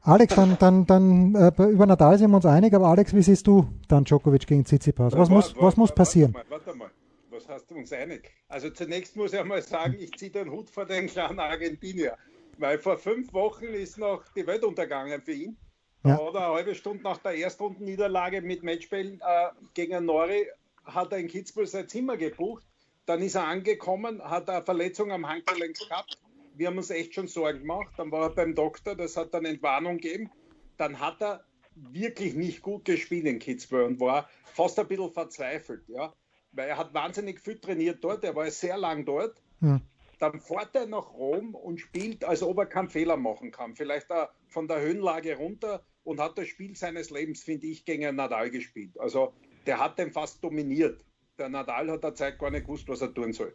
Alex, 0.06 0.36
dann, 0.36 0.56
dann, 0.60 0.86
dann 0.86 1.34
äh, 1.34 1.62
über 1.64 1.84
Nadal 1.84 2.16
sind 2.16 2.30
wir 2.30 2.36
uns 2.36 2.46
einig, 2.46 2.72
aber 2.72 2.86
Alex, 2.86 3.12
wie 3.12 3.22
siehst 3.22 3.44
du 3.44 3.66
dann 3.88 4.04
Djokovic 4.04 4.46
gegen 4.46 4.64
Tsitsipas? 4.64 5.16
Was, 5.16 5.28
muss, 5.28 5.52
was 5.58 5.76
muss 5.76 5.92
passieren? 5.92 6.32
Warte 6.32 6.48
mal, 6.48 6.64
warte 6.64 6.78
mal, 6.78 6.90
was 7.30 7.48
hast 7.48 7.68
du 7.68 7.74
uns 7.74 7.92
einig? 7.92 8.30
Also 8.48 8.70
zunächst 8.70 9.16
muss 9.16 9.32
ich 9.32 9.40
einmal 9.40 9.62
sagen, 9.62 9.96
ich 9.98 10.12
ziehe 10.12 10.30
den 10.30 10.52
Hut 10.52 10.70
vor 10.70 10.86
den 10.86 11.08
kleinen 11.08 11.40
Argentinier, 11.40 12.16
weil 12.56 12.78
vor 12.78 12.98
fünf 12.98 13.32
Wochen 13.32 13.64
ist 13.64 13.98
noch 13.98 14.22
die 14.36 14.46
Welt 14.46 14.62
untergegangen 14.62 15.20
für 15.22 15.32
ihn. 15.32 15.56
Ja. 16.04 16.20
Oder 16.20 16.46
eine 16.46 16.54
halbe 16.54 16.74
Stunde 16.76 17.02
nach 17.02 17.18
der 17.18 17.34
Erstrundenniederlage 17.34 18.42
mit 18.42 18.62
Matchspielen 18.62 19.20
äh, 19.20 19.48
gegen 19.74 20.04
Nori 20.04 20.46
hat 20.84 21.10
er 21.10 21.18
in 21.18 21.26
Kitzbühel 21.26 21.66
sein 21.66 21.88
Zimmer 21.88 22.16
gebucht. 22.16 22.64
Dann 23.06 23.22
ist 23.22 23.34
er 23.34 23.48
angekommen, 23.48 24.22
hat 24.22 24.48
eine 24.48 24.64
Verletzung 24.64 25.10
am 25.10 25.28
Handgelenk 25.28 25.76
gehabt 25.76 26.16
wir 26.56 26.68
haben 26.68 26.78
uns 26.78 26.90
echt 26.90 27.14
schon 27.14 27.28
Sorgen 27.28 27.60
gemacht. 27.60 27.94
Dann 27.96 28.10
war 28.10 28.22
er 28.22 28.34
beim 28.34 28.54
Doktor, 28.54 28.94
das 28.94 29.16
hat 29.16 29.34
dann 29.34 29.44
Entwarnung 29.44 29.98
gegeben. 29.98 30.30
Dann 30.76 31.00
hat 31.00 31.22
er 31.22 31.44
wirklich 31.74 32.34
nicht 32.34 32.62
gut 32.62 32.84
gespielt 32.84 33.26
in 33.26 33.38
Kitzbühel 33.38 33.84
und 33.84 34.00
war 34.00 34.28
fast 34.44 34.78
ein 34.78 34.88
bisschen 34.88 35.12
verzweifelt, 35.12 35.88
ja. 35.88 36.14
Weil 36.52 36.68
er 36.68 36.78
hat 36.78 36.94
wahnsinnig 36.94 37.40
viel 37.40 37.58
trainiert 37.58 38.02
dort, 38.02 38.24
er 38.24 38.34
war 38.34 38.50
sehr 38.50 38.78
lang 38.78 39.04
dort. 39.04 39.42
Hm. 39.60 39.82
Dann 40.18 40.40
fährt 40.40 40.74
er 40.74 40.86
nach 40.86 41.12
Rom 41.12 41.54
und 41.54 41.78
spielt, 41.78 42.24
als 42.24 42.42
ob 42.42 42.56
er 42.58 42.66
keinen 42.66 42.88
Fehler 42.88 43.18
machen 43.18 43.50
kann. 43.50 43.74
Vielleicht 43.74 44.06
von 44.48 44.66
der 44.66 44.80
Höhenlage 44.80 45.36
runter 45.36 45.84
und 46.04 46.20
hat 46.20 46.38
das 46.38 46.48
Spiel 46.48 46.74
seines 46.74 47.10
Lebens, 47.10 47.42
finde 47.42 47.66
ich, 47.66 47.84
gegen 47.84 48.16
Nadal 48.16 48.50
gespielt. 48.50 48.98
Also 48.98 49.34
der 49.66 49.78
hat 49.78 49.98
den 49.98 50.12
fast 50.12 50.42
dominiert. 50.42 51.04
Der 51.38 51.50
Nadal 51.50 51.90
hat 51.90 52.02
der 52.02 52.14
Zeit 52.14 52.38
gar 52.38 52.50
nicht 52.50 52.64
gewusst, 52.64 52.88
was 52.88 53.02
er 53.02 53.12
tun 53.12 53.34
soll. 53.34 53.54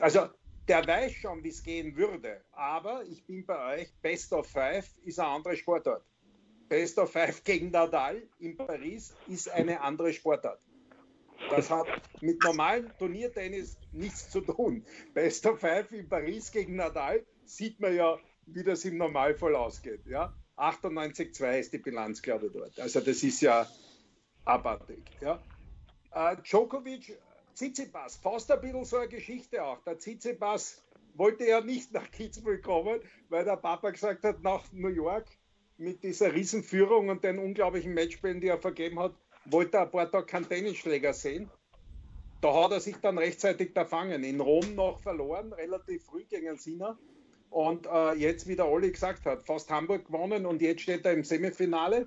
Also 0.00 0.28
der 0.68 0.86
weiß 0.86 1.12
schon, 1.14 1.42
wie 1.42 1.48
es 1.48 1.62
gehen 1.62 1.96
würde. 1.96 2.42
Aber 2.52 3.02
ich 3.04 3.24
bin 3.24 3.44
bei 3.46 3.80
euch, 3.80 3.92
Best 4.02 4.32
of 4.32 4.46
Five 4.46 4.86
ist 5.04 5.18
eine 5.18 5.28
andere 5.28 5.56
Sportart. 5.56 6.04
Best 6.68 6.98
of 6.98 7.10
Five 7.10 7.42
gegen 7.44 7.70
Nadal 7.70 8.22
in 8.38 8.56
Paris 8.56 9.14
ist 9.26 9.48
eine 9.50 9.80
andere 9.80 10.12
Sportart. 10.12 10.60
Das 11.50 11.70
hat 11.70 11.86
mit 12.20 12.42
normalen 12.42 12.92
Turniertennis 12.98 13.78
nichts 13.92 14.28
zu 14.28 14.40
tun. 14.40 14.84
Best 15.14 15.46
of 15.46 15.60
Five 15.60 15.90
in 15.92 16.08
Paris 16.08 16.52
gegen 16.52 16.76
Nadal 16.76 17.24
sieht 17.44 17.80
man 17.80 17.94
ja, 17.94 18.18
wie 18.46 18.62
das 18.62 18.84
im 18.84 18.98
Normalfall 18.98 19.54
ausgeht. 19.54 20.04
Ja? 20.06 20.34
98-2 20.56 21.58
ist 21.58 21.72
die 21.72 21.78
Bilanz, 21.78 22.20
glaube 22.20 22.46
ich, 22.46 22.52
dort. 22.52 22.78
Also 22.80 23.00
das 23.00 23.22
ist 23.22 23.40
ja 23.40 23.66
abartig. 24.44 25.02
Ja? 25.20 25.40
Uh, 26.14 26.34
Djokovic 26.42 27.18
Tsitsipas, 27.58 28.16
fast 28.18 28.52
ein 28.52 28.60
bisschen 28.60 28.84
so 28.84 28.98
eine 28.98 29.08
Geschichte 29.08 29.64
auch. 29.64 29.82
Der 29.82 29.98
Tsitsipas 29.98 30.80
wollte 31.14 31.44
ja 31.44 31.60
nicht 31.60 31.92
nach 31.92 32.08
Kitzbühel 32.08 32.60
kommen, 32.60 33.00
weil 33.30 33.44
der 33.44 33.56
Papa 33.56 33.90
gesagt 33.90 34.22
hat, 34.22 34.44
nach 34.44 34.70
New 34.70 34.86
York 34.86 35.26
mit 35.76 36.04
dieser 36.04 36.32
Riesenführung 36.32 37.08
und 37.08 37.24
den 37.24 37.40
unglaublichen 37.40 37.94
Matchspielen, 37.94 38.40
die 38.40 38.46
er 38.46 38.58
vergeben 38.58 39.00
hat, 39.00 39.12
wollte 39.44 39.78
er 39.78 39.82
ein 39.82 39.90
paar 39.90 40.08
Tage 40.08 40.26
keinen 40.26 40.48
Tennisschläger 40.48 41.12
sehen. 41.12 41.50
Da 42.42 42.54
hat 42.62 42.70
er 42.70 42.78
sich 42.78 42.96
dann 42.98 43.18
rechtzeitig 43.18 43.74
da 43.74 43.84
fangen. 43.84 44.22
In 44.22 44.40
Rom 44.40 44.76
noch 44.76 45.00
verloren, 45.00 45.52
relativ 45.52 46.04
früh 46.04 46.22
gegen 46.26 46.56
Sina. 46.58 46.96
Und 47.50 47.86
äh, 47.86 48.12
jetzt, 48.12 48.46
wie 48.46 48.54
der 48.54 48.68
Olli 48.68 48.92
gesagt 48.92 49.26
hat, 49.26 49.42
fast 49.42 49.68
Hamburg 49.68 50.06
gewonnen 50.06 50.46
und 50.46 50.62
jetzt 50.62 50.82
steht 50.82 51.04
er 51.04 51.12
im 51.12 51.24
Semifinale. 51.24 52.06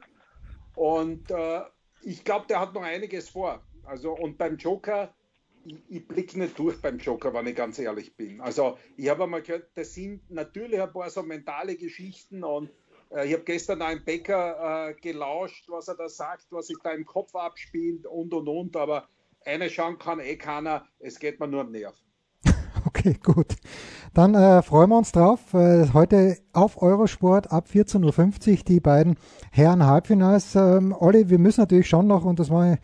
Und 0.75 1.29
äh, 1.29 1.63
ich 2.03 2.23
glaube, 2.23 2.47
der 2.47 2.61
hat 2.61 2.73
noch 2.73 2.83
einiges 2.83 3.27
vor. 3.27 3.61
Also, 3.83 4.13
und 4.13 4.37
beim 4.37 4.55
Joker, 4.55 5.13
ich, 5.65 5.77
ich 5.89 6.07
blicke 6.07 6.39
nicht 6.39 6.57
durch 6.57 6.81
beim 6.81 6.97
Joker, 6.97 7.33
wenn 7.33 7.47
ich 7.47 7.55
ganz 7.55 7.79
ehrlich 7.79 8.15
bin. 8.15 8.41
Also 8.41 8.77
ich 8.97 9.09
habe 9.09 9.23
einmal 9.23 9.41
gehört, 9.41 9.69
das 9.75 9.93
sind 9.93 10.29
natürlich 10.29 10.81
ein 10.81 10.91
paar 10.91 11.09
so 11.09 11.23
mentale 11.23 11.75
Geschichten 11.75 12.43
und 12.43 12.69
äh, 13.11 13.27
ich 13.27 13.33
habe 13.33 13.43
gestern 13.43 13.81
einen 13.81 14.03
Bäcker 14.03 14.89
äh, 14.89 14.93
gelauscht, 14.95 15.65
was 15.69 15.87
er 15.87 15.95
da 15.95 16.09
sagt, 16.09 16.47
was 16.51 16.67
sich 16.67 16.77
da 16.83 16.91
im 16.91 17.05
Kopf 17.05 17.35
abspielt 17.35 18.05
und 18.05 18.33
und 18.33 18.47
und, 18.47 18.75
aber 18.75 19.07
eine 19.45 19.69
schauen 19.69 19.97
kann 19.97 20.19
eh 20.19 20.35
keiner, 20.35 20.85
es 20.99 21.19
geht 21.19 21.39
mir 21.39 21.47
nur 21.47 21.61
am 21.61 21.71
Nerv. 21.71 21.95
Okay, 22.83 23.15
gut. 23.23 23.57
Dann 24.15 24.33
äh, 24.33 24.63
freuen 24.63 24.89
wir 24.89 24.97
uns 24.97 25.11
drauf. 25.11 25.53
Äh, 25.53 25.93
heute 25.93 26.37
auf 26.51 26.81
Eurosport 26.81 27.51
ab 27.51 27.67
14.50 27.71 28.51
Uhr 28.51 28.63
die 28.67 28.79
beiden 28.79 29.17
Herren 29.51 29.85
Halbfinals. 29.85 30.55
Ähm, 30.55 30.93
Olli, 30.97 31.29
wir 31.29 31.37
müssen 31.37 31.61
natürlich 31.61 31.87
schon 31.87 32.07
noch, 32.07 32.25
und 32.25 32.39
das 32.39 32.49
war 32.49 32.77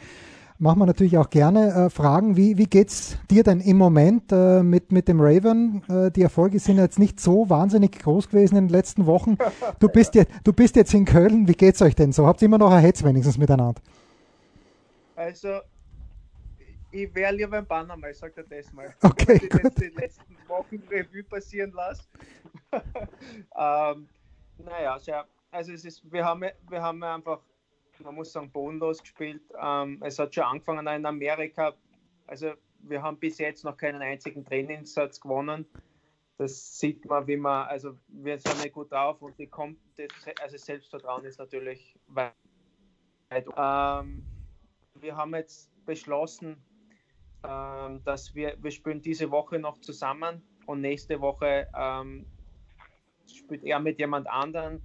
machen 0.60 0.80
wir 0.80 0.86
natürlich 0.86 1.18
auch 1.18 1.30
gerne 1.30 1.86
äh, 1.86 1.90
Fragen. 1.90 2.36
Wie, 2.36 2.58
wie 2.58 2.66
geht's 2.66 3.18
dir 3.30 3.44
denn 3.44 3.60
im 3.60 3.78
Moment 3.78 4.32
äh, 4.32 4.64
mit, 4.64 4.92
mit 4.92 5.08
dem 5.08 5.20
Raven? 5.22 5.84
Äh, 5.90 6.12
die 6.12 6.22
Erfolge 6.22 6.60
sind 6.60 6.78
jetzt 6.78 7.00
nicht 7.00 7.20
so 7.20 7.50
wahnsinnig 7.50 8.00
groß 8.00 8.30
gewesen 8.30 8.58
in 8.58 8.66
den 8.66 8.72
letzten 8.72 9.06
Wochen. 9.06 9.38
Du 9.80 9.90
bist, 9.90 10.16
jetzt, 10.16 10.32
du 10.44 10.54
bist 10.54 10.76
jetzt 10.76 10.94
in 10.94 11.06
Köln. 11.06 11.48
Wie 11.48 11.54
geht's 11.54 11.82
euch 11.82 11.94
denn 11.94 12.12
so? 12.12 12.26
Habt 12.26 12.42
ihr 12.42 12.48
immer 12.48 12.58
noch 12.58 12.72
ein 12.72 12.82
Hetz 12.82 13.04
wenigstens 13.04 13.38
miteinander? 13.38 13.80
Also, 15.16 15.60
ich 16.92 17.14
wäre 17.14 17.34
lieber 17.34 17.58
ein 17.58 17.66
Panama, 17.66 18.10
ich 18.10 18.18
sag 18.18 18.34
dir 18.34 18.44
das 18.44 18.72
mal. 18.74 18.94
Okay, 19.02 19.40
ich 19.44 19.50
gut. 19.50 19.80
die 19.80 19.94
letzten 19.96 20.36
Wochen 20.48 20.82
Revue 20.90 21.24
passieren 21.24 21.72
lasse. 21.72 22.04
ähm, 22.72 24.08
naja, 24.58 24.98
also 25.52 25.72
es 25.72 25.86
ist, 25.86 26.12
wir 26.12 26.26
haben, 26.26 26.44
wir 26.70 26.82
haben 26.82 27.04
einfach 27.04 27.40
man 28.00 28.16
muss 28.16 28.32
sagen, 28.32 28.52
bodenlos 28.52 29.02
gespielt. 29.02 29.42
Ähm, 29.62 30.02
es 30.04 30.20
hat 30.20 30.34
schon 30.34 30.44
angefangen 30.44 30.88
in 30.88 31.06
Amerika. 31.06 31.74
Also 32.26 32.54
wir 32.80 33.02
haben 33.02 33.18
bis 33.18 33.38
jetzt 33.38 33.64
noch 33.64 33.78
keinen 33.78 34.02
einzigen 34.02 34.46
Trainingssatz 34.46 35.20
gewonnen. 35.20 35.66
Das 36.38 36.78
sieht 36.78 37.06
man, 37.06 37.26
wie 37.28 37.38
man, 37.38 37.68
also 37.68 37.98
wir 38.10 38.38
sind 38.38 38.62
nicht 38.62 38.74
gut 38.74 38.92
drauf 38.92 39.22
und 39.22 39.38
die 39.40 39.48
kommt, 39.48 39.80
also 40.40 40.58
Selbstvertrauen 40.58 41.26
ist 41.26 41.40
natürlich 41.40 41.98
weit. 42.08 42.34
Ähm, 43.58 44.24
wir 44.96 45.18
haben 45.18 45.34
jetzt 45.34 45.72
beschlossen, 45.86 46.58
ähm, 47.44 48.04
dass 48.04 48.36
wir, 48.36 48.56
wir 48.62 48.72
spielen 48.72 49.02
diese 49.02 49.32
Woche 49.32 49.58
noch 49.58 49.80
zusammen 49.80 50.44
und 50.68 50.82
nächste 50.82 51.20
Woche 51.22 51.68
ähm, 51.76 52.26
spielt 53.26 53.64
er 53.64 53.80
mit 53.80 54.00
jemand 54.00 54.28
anderen 54.28 54.82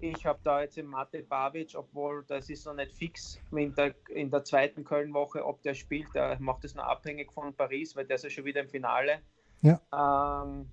ich 0.00 0.24
habe 0.26 0.38
da 0.42 0.62
jetzt 0.62 0.78
im 0.78 0.86
Mate 0.86 1.22
Babic, 1.22 1.74
obwohl 1.74 2.24
das 2.26 2.48
ist 2.48 2.66
noch 2.66 2.74
nicht 2.74 2.92
fix 2.92 3.38
in 3.52 3.74
der, 3.74 3.94
in 4.08 4.30
der 4.30 4.44
zweiten 4.44 4.84
Köln-Woche, 4.84 5.44
ob 5.44 5.62
der 5.62 5.74
spielt. 5.74 6.14
Der 6.14 6.38
macht 6.40 6.64
es 6.64 6.74
noch 6.74 6.84
abhängig 6.84 7.32
von 7.32 7.54
Paris, 7.54 7.94
weil 7.96 8.06
der 8.06 8.16
ist 8.16 8.24
ja 8.24 8.30
schon 8.30 8.44
wieder 8.44 8.62
im 8.62 8.68
Finale. 8.68 9.20
Ja. 9.62 9.80
Ähm, 9.92 10.66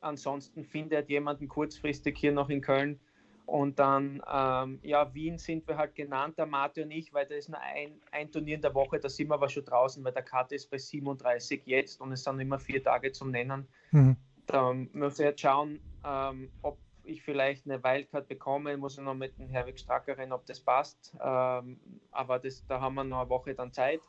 ansonsten 0.00 0.64
findet 0.64 1.08
jemanden 1.08 1.48
kurzfristig 1.48 2.18
hier 2.18 2.32
noch 2.32 2.48
in 2.50 2.60
Köln. 2.60 2.98
Und 3.46 3.78
dann, 3.78 4.22
ähm, 4.32 4.78
ja, 4.82 5.12
Wien 5.14 5.36
sind 5.36 5.66
wir 5.66 5.76
halt 5.76 5.94
genannt, 5.94 6.38
der 6.38 6.46
Mate 6.46 6.84
und 6.84 6.90
ich, 6.90 7.12
weil 7.12 7.26
da 7.26 7.34
ist 7.34 7.48
nur 7.48 7.60
ein, 7.60 8.00
ein 8.12 8.30
Turnier 8.30 8.54
in 8.54 8.62
der 8.62 8.74
Woche, 8.74 8.98
da 8.98 9.08
sind 9.08 9.28
wir 9.28 9.34
aber 9.34 9.48
schon 9.48 9.64
draußen, 9.64 10.02
weil 10.04 10.12
der 10.12 10.22
Karte 10.22 10.54
ist 10.54 10.70
bei 10.70 10.78
37 10.78 11.62
jetzt 11.66 12.00
und 12.00 12.12
es 12.12 12.22
sind 12.22 12.38
immer 12.38 12.58
vier 12.58 12.82
Tage 12.82 13.12
zum 13.12 13.30
Nennen. 13.30 13.66
Mhm. 13.90 14.16
Da 14.46 14.72
müssen 14.72 15.18
wir 15.18 15.26
jetzt 15.26 15.40
schauen, 15.40 15.80
ähm, 16.04 16.50
ob 16.62 16.78
ich 17.04 17.22
vielleicht 17.22 17.66
eine 17.66 17.82
Wildcard 17.82 18.28
bekomme, 18.28 18.76
muss 18.76 18.98
ich 18.98 19.04
noch 19.04 19.14
mit 19.14 19.38
dem 19.38 19.48
Herwig 19.48 19.78
Stracker 19.78 20.16
reden, 20.16 20.32
ob 20.32 20.46
das 20.46 20.60
passt. 20.60 21.14
Ähm, 21.22 21.78
aber 22.10 22.38
das, 22.38 22.64
da 22.66 22.80
haben 22.80 22.94
wir 22.94 23.04
noch 23.04 23.20
eine 23.20 23.30
Woche 23.30 23.54
dann 23.54 23.72
Zeit. 23.72 24.00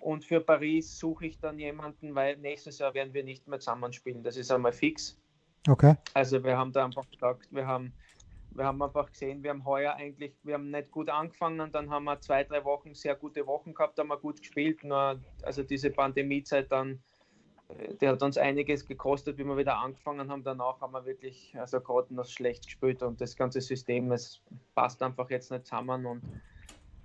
Und 0.00 0.24
für 0.24 0.40
Paris 0.40 0.98
suche 0.98 1.26
ich 1.26 1.40
dann 1.40 1.58
jemanden, 1.58 2.14
weil 2.14 2.36
nächstes 2.36 2.78
Jahr 2.78 2.94
werden 2.94 3.14
wir 3.14 3.24
nicht 3.24 3.46
mehr 3.48 3.58
zusammenspielen. 3.58 4.22
Das 4.22 4.36
ist 4.36 4.50
einmal 4.50 4.72
fix. 4.72 5.18
Okay. 5.68 5.94
Also 6.14 6.42
wir 6.42 6.56
haben 6.56 6.72
da 6.72 6.84
einfach 6.84 7.08
gesagt, 7.10 7.48
wir 7.50 7.66
haben, 7.66 7.92
wir 8.50 8.64
haben 8.64 8.80
einfach 8.80 9.10
gesehen, 9.10 9.42
wir 9.42 9.50
haben 9.50 9.64
heuer 9.64 9.94
eigentlich, 9.94 10.34
wir 10.44 10.54
haben 10.54 10.70
nicht 10.70 10.90
gut 10.90 11.10
angefangen 11.10 11.60
und 11.60 11.74
dann 11.74 11.90
haben 11.90 12.04
wir 12.04 12.20
zwei, 12.20 12.44
drei 12.44 12.64
Wochen 12.64 12.94
sehr 12.94 13.16
gute 13.16 13.46
Wochen 13.46 13.74
gehabt, 13.74 13.98
haben 13.98 14.08
wir 14.08 14.18
gut 14.18 14.38
gespielt. 14.38 14.84
Nur, 14.84 15.20
also 15.42 15.62
diese 15.62 15.90
Pandemiezeit 15.90 16.70
dann, 16.70 17.02
die 18.00 18.08
hat 18.08 18.22
uns 18.22 18.38
einiges 18.38 18.86
gekostet, 18.86 19.38
wie 19.38 19.44
wir 19.44 19.56
wieder 19.56 19.78
angefangen 19.78 20.30
haben. 20.30 20.42
Danach 20.42 20.80
haben 20.80 20.92
wir 20.92 21.04
wirklich, 21.04 21.54
also 21.58 21.80
gerade 21.80 22.14
noch 22.14 22.26
schlecht 22.26 22.64
gespielt 22.64 23.02
und 23.02 23.20
das 23.20 23.36
ganze 23.36 23.60
System, 23.60 24.10
es 24.12 24.40
passt 24.74 25.02
einfach 25.02 25.28
jetzt 25.30 25.50
nicht 25.50 25.66
zusammen 25.66 26.06
und 26.06 26.22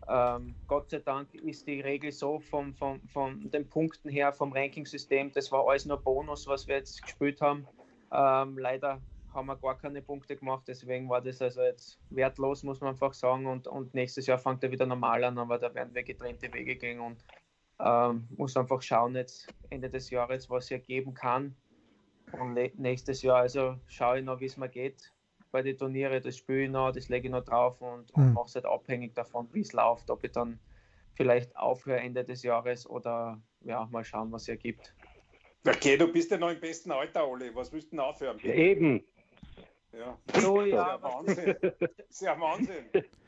ähm, 0.08 0.56
Gott 0.68 0.90
sei 0.90 1.00
Dank 1.00 1.34
ist 1.34 1.66
die 1.68 1.80
Regel 1.80 2.12
so 2.12 2.40
von 2.40 2.74
vom, 2.74 3.02
vom 3.08 3.50
den 3.52 3.68
Punkten 3.68 4.10
her, 4.10 4.34
vom 4.34 4.52
Ranking-System, 4.52 5.32
das 5.32 5.52
war 5.52 5.68
alles 5.68 5.86
nur 5.86 5.98
Bonus, 5.98 6.48
was 6.48 6.68
wir 6.68 6.76
jetzt 6.76 7.02
gespielt 7.02 7.40
haben. 7.42 7.68
Ähm, 8.12 8.58
leider 8.58 9.02
haben 9.34 9.48
wir 9.48 9.56
gar 9.56 9.78
keine 9.78 10.02
Punkte 10.02 10.36
gemacht, 10.36 10.64
deswegen 10.68 11.10
war 11.10 11.22
das 11.22 11.42
also 11.42 11.62
jetzt 11.62 12.00
wertlos, 12.10 12.64
muss 12.64 12.82
man 12.82 12.92
einfach 12.92 13.14
sagen. 13.14 13.48
Und, 13.48 13.68
und 13.68 13.94
nächstes 13.94 14.28
Jahr 14.28 14.38
fängt 14.38 14.64
er 14.64 14.72
wieder 14.72 14.86
normal 14.86 15.24
an, 15.24 15.38
aber 15.38 15.58
da 15.58 15.74
werden 15.74 15.96
wir 15.96 16.04
getrennte 16.04 16.54
Wege 16.54 16.76
gehen 16.76 17.00
und 17.00 17.18
ähm, 17.84 18.28
muss 18.38 18.56
einfach 18.56 18.82
schauen 18.82 19.16
jetzt 19.16 19.54
Ende 19.70 19.90
des 19.90 20.10
Jahres, 20.10 20.50
was 20.50 20.72
er 20.72 20.80
geben 20.80 21.14
kann. 21.14 21.56
Und 22.32 22.54
nächstes 22.80 23.22
Jahr, 23.22 23.40
also 23.40 23.76
schaue 23.88 24.20
ich 24.20 24.26
noch, 24.26 24.40
wie 24.40 24.46
es 24.46 24.58
mir 24.58 24.70
geht 24.70 25.12
bei 25.52 25.62
den 25.62 25.78
Turnieren, 25.78 26.22
das 26.22 26.38
spiele 26.38 26.64
ich 26.64 26.70
noch, 26.70 26.92
das 26.92 27.10
lege 27.10 27.28
ich 27.28 27.32
noch 27.32 27.44
drauf 27.44 27.80
und, 27.80 28.12
und 28.12 28.30
mhm. 28.30 28.34
mache 28.34 28.48
es 28.48 28.56
halt 28.56 28.66
abhängig 28.66 29.14
davon, 29.14 29.48
wie 29.52 29.62
es 29.62 29.72
läuft, 29.72 30.10
ob 30.10 30.24
ich 30.24 30.32
dann 30.32 30.60
vielleicht 31.14 31.56
aufhöre 31.56 32.00
Ende 32.00 32.24
des 32.24 32.42
Jahres 32.42 32.90
oder 32.90 33.40
ja, 33.62 33.88
mal 33.92 34.04
schauen, 34.04 34.32
was 34.32 34.44
es 34.44 34.48
ergibt. 34.50 34.96
Okay, 35.66 35.96
du 35.96 36.12
bist 36.12 36.32
ja 36.32 36.38
noch 36.38 36.50
im 36.50 36.60
besten 36.60 36.92
Alter, 36.92 37.28
Olli. 37.28 37.54
Was 37.54 37.72
willst 37.72 37.88
du 37.88 37.92
denn 37.92 38.00
aufhören? 38.00 38.40
Ja, 38.44 38.54
eben. 38.54 39.04
Ja. 39.94 40.18
So, 40.42 40.64
ja. 40.64 41.02
Wahnsinn. 41.02 41.56
Das 41.62 42.10
ist 42.10 42.22
ja 42.22 42.40
Wahnsinn. 42.40 42.86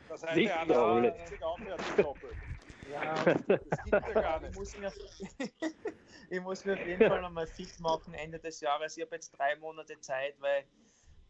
Das 0.10 0.26
heißt, 0.26 0.38
der 0.38 0.62
aufhört, 1.48 1.82
doppelt. 1.98 2.36
Ja, 2.92 3.16
das 3.26 3.84
gibt 3.84 3.92
ja 3.92 4.14
gar 4.14 4.40
nicht. 4.42 4.56
Ich 6.30 6.42
muss, 6.42 6.66
mir, 6.66 6.74
auf 6.74 6.88
jeden 6.88 7.08
Fall 7.08 7.22
nochmal 7.22 7.46
fit 7.46 7.80
machen 7.80 8.14
Ende 8.16 8.40
des 8.40 8.60
Jahres. 8.60 8.98
Ich 8.98 9.04
habe 9.04 9.16
jetzt 9.16 9.30
drei 9.38 9.56
Monate 9.58 10.00
Zeit, 10.00 10.34
weil 10.40 10.64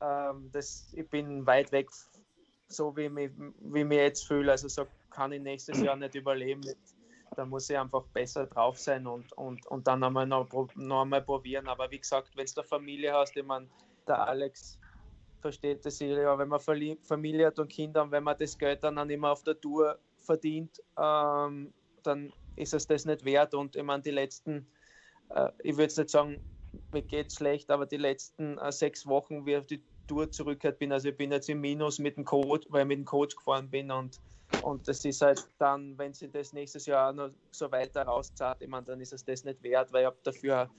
ähm, 0.02 0.50
das, 0.54 0.94
ich 0.94 1.10
bin 1.10 1.46
weit 1.46 1.72
weg, 1.74 1.89
so 2.70 2.96
wie 2.96 3.06
ich, 3.06 3.12
mich, 3.12 3.32
wie 3.60 3.80
ich 3.80 3.86
mich 3.86 3.98
jetzt 3.98 4.26
fühle. 4.26 4.52
Also 4.52 4.70
so 4.70 4.88
kann 5.10 5.34
ich 5.34 5.41
nächstes 5.41 5.82
Jahr 5.82 5.96
nicht 5.96 6.15
überleben. 6.15 6.62
Da 7.36 7.46
muss 7.46 7.70
ich 7.70 7.78
einfach 7.78 8.06
besser 8.13 8.46
drauf 8.46 8.78
sein 8.78 9.06
und, 9.06 9.34
und, 9.34 9.65
und 9.68 9.86
dann 9.86 10.04
einmal 10.04 10.26
noch, 10.26 10.48
noch 10.76 11.02
einmal 11.02 11.22
probieren. 11.22 11.68
Aber 11.68 11.91
wie 11.91 12.00
gesagt, 12.00 12.32
wenn 12.36 12.46
du 12.46 12.54
eine 12.56 12.63
Familie 12.68 13.13
hast, 13.13 13.36
ich 13.36 13.44
meine, 13.44 13.68
der 14.08 14.26
Alex 14.28 14.80
versteht 15.41 15.86
das 15.86 16.00
ja, 16.00 16.38
wenn 16.38 16.48
man 16.48 16.60
Familie 16.60 17.48
hat 17.48 17.60
und 17.60 17.68
Kinder 17.68 18.04
und 18.04 18.12
wenn 18.12 18.24
man 18.24 18.38
das 18.38 18.58
Geld 18.58 18.84
dann, 18.84 18.96
dann 18.96 19.10
immer 19.10 19.32
auf 19.32 19.44
der 19.44 19.60
Tour 19.60 20.00
verdient, 20.25 20.81
ähm, 20.97 21.73
dann 22.03 22.33
ist 22.55 22.73
es 22.73 22.88
das 22.88 23.05
nicht 23.05 23.25
wert. 23.25 23.53
Und 23.53 23.75
ich 23.75 23.83
meine, 23.83 24.03
die 24.03 24.11
letzten, 24.11 24.67
äh, 25.29 25.49
ich 25.63 25.73
würde 25.73 25.83
jetzt 25.83 25.97
nicht 25.97 26.09
sagen, 26.09 26.41
mir 26.91 27.01
geht 27.01 27.33
schlecht, 27.33 27.71
aber 27.71 27.85
die 27.85 27.97
letzten 27.97 28.57
äh, 28.57 28.71
sechs 28.71 29.05
Wochen, 29.05 29.45
wie 29.45 29.51
ich 29.51 29.57
auf 29.57 29.65
die 29.65 29.83
Tour 30.07 30.31
zurückgekehrt 30.31 30.79
bin, 30.79 30.91
also 30.91 31.09
ich 31.09 31.17
bin 31.17 31.31
jetzt 31.31 31.49
im 31.49 31.61
Minus 31.61 31.99
mit 31.99 32.17
dem 32.17 32.25
Coach, 32.25 32.67
weil 32.69 32.81
ich 32.81 32.88
mit 32.88 32.99
dem 32.99 33.05
Coach 33.05 33.35
gefahren 33.35 33.69
bin 33.69 33.89
und, 33.91 34.19
und 34.61 34.88
das 34.88 35.03
ist 35.03 35.21
halt 35.21 35.47
dann, 35.57 35.97
wenn 35.97 36.13
sie 36.13 36.29
das 36.29 36.53
nächstes 36.53 36.85
Jahr 36.85 37.11
noch 37.11 37.31
so 37.51 37.71
weiter 37.71 38.03
rauszahlt, 38.03 38.61
ich 38.61 38.67
meine, 38.67 38.85
dann 38.85 39.01
ist 39.01 39.13
es 39.13 39.25
das 39.25 39.43
nicht 39.43 39.63
wert, 39.63 39.91
weil 39.91 40.01
ich 40.01 40.07
habe 40.07 40.17
dafür, 40.23 40.69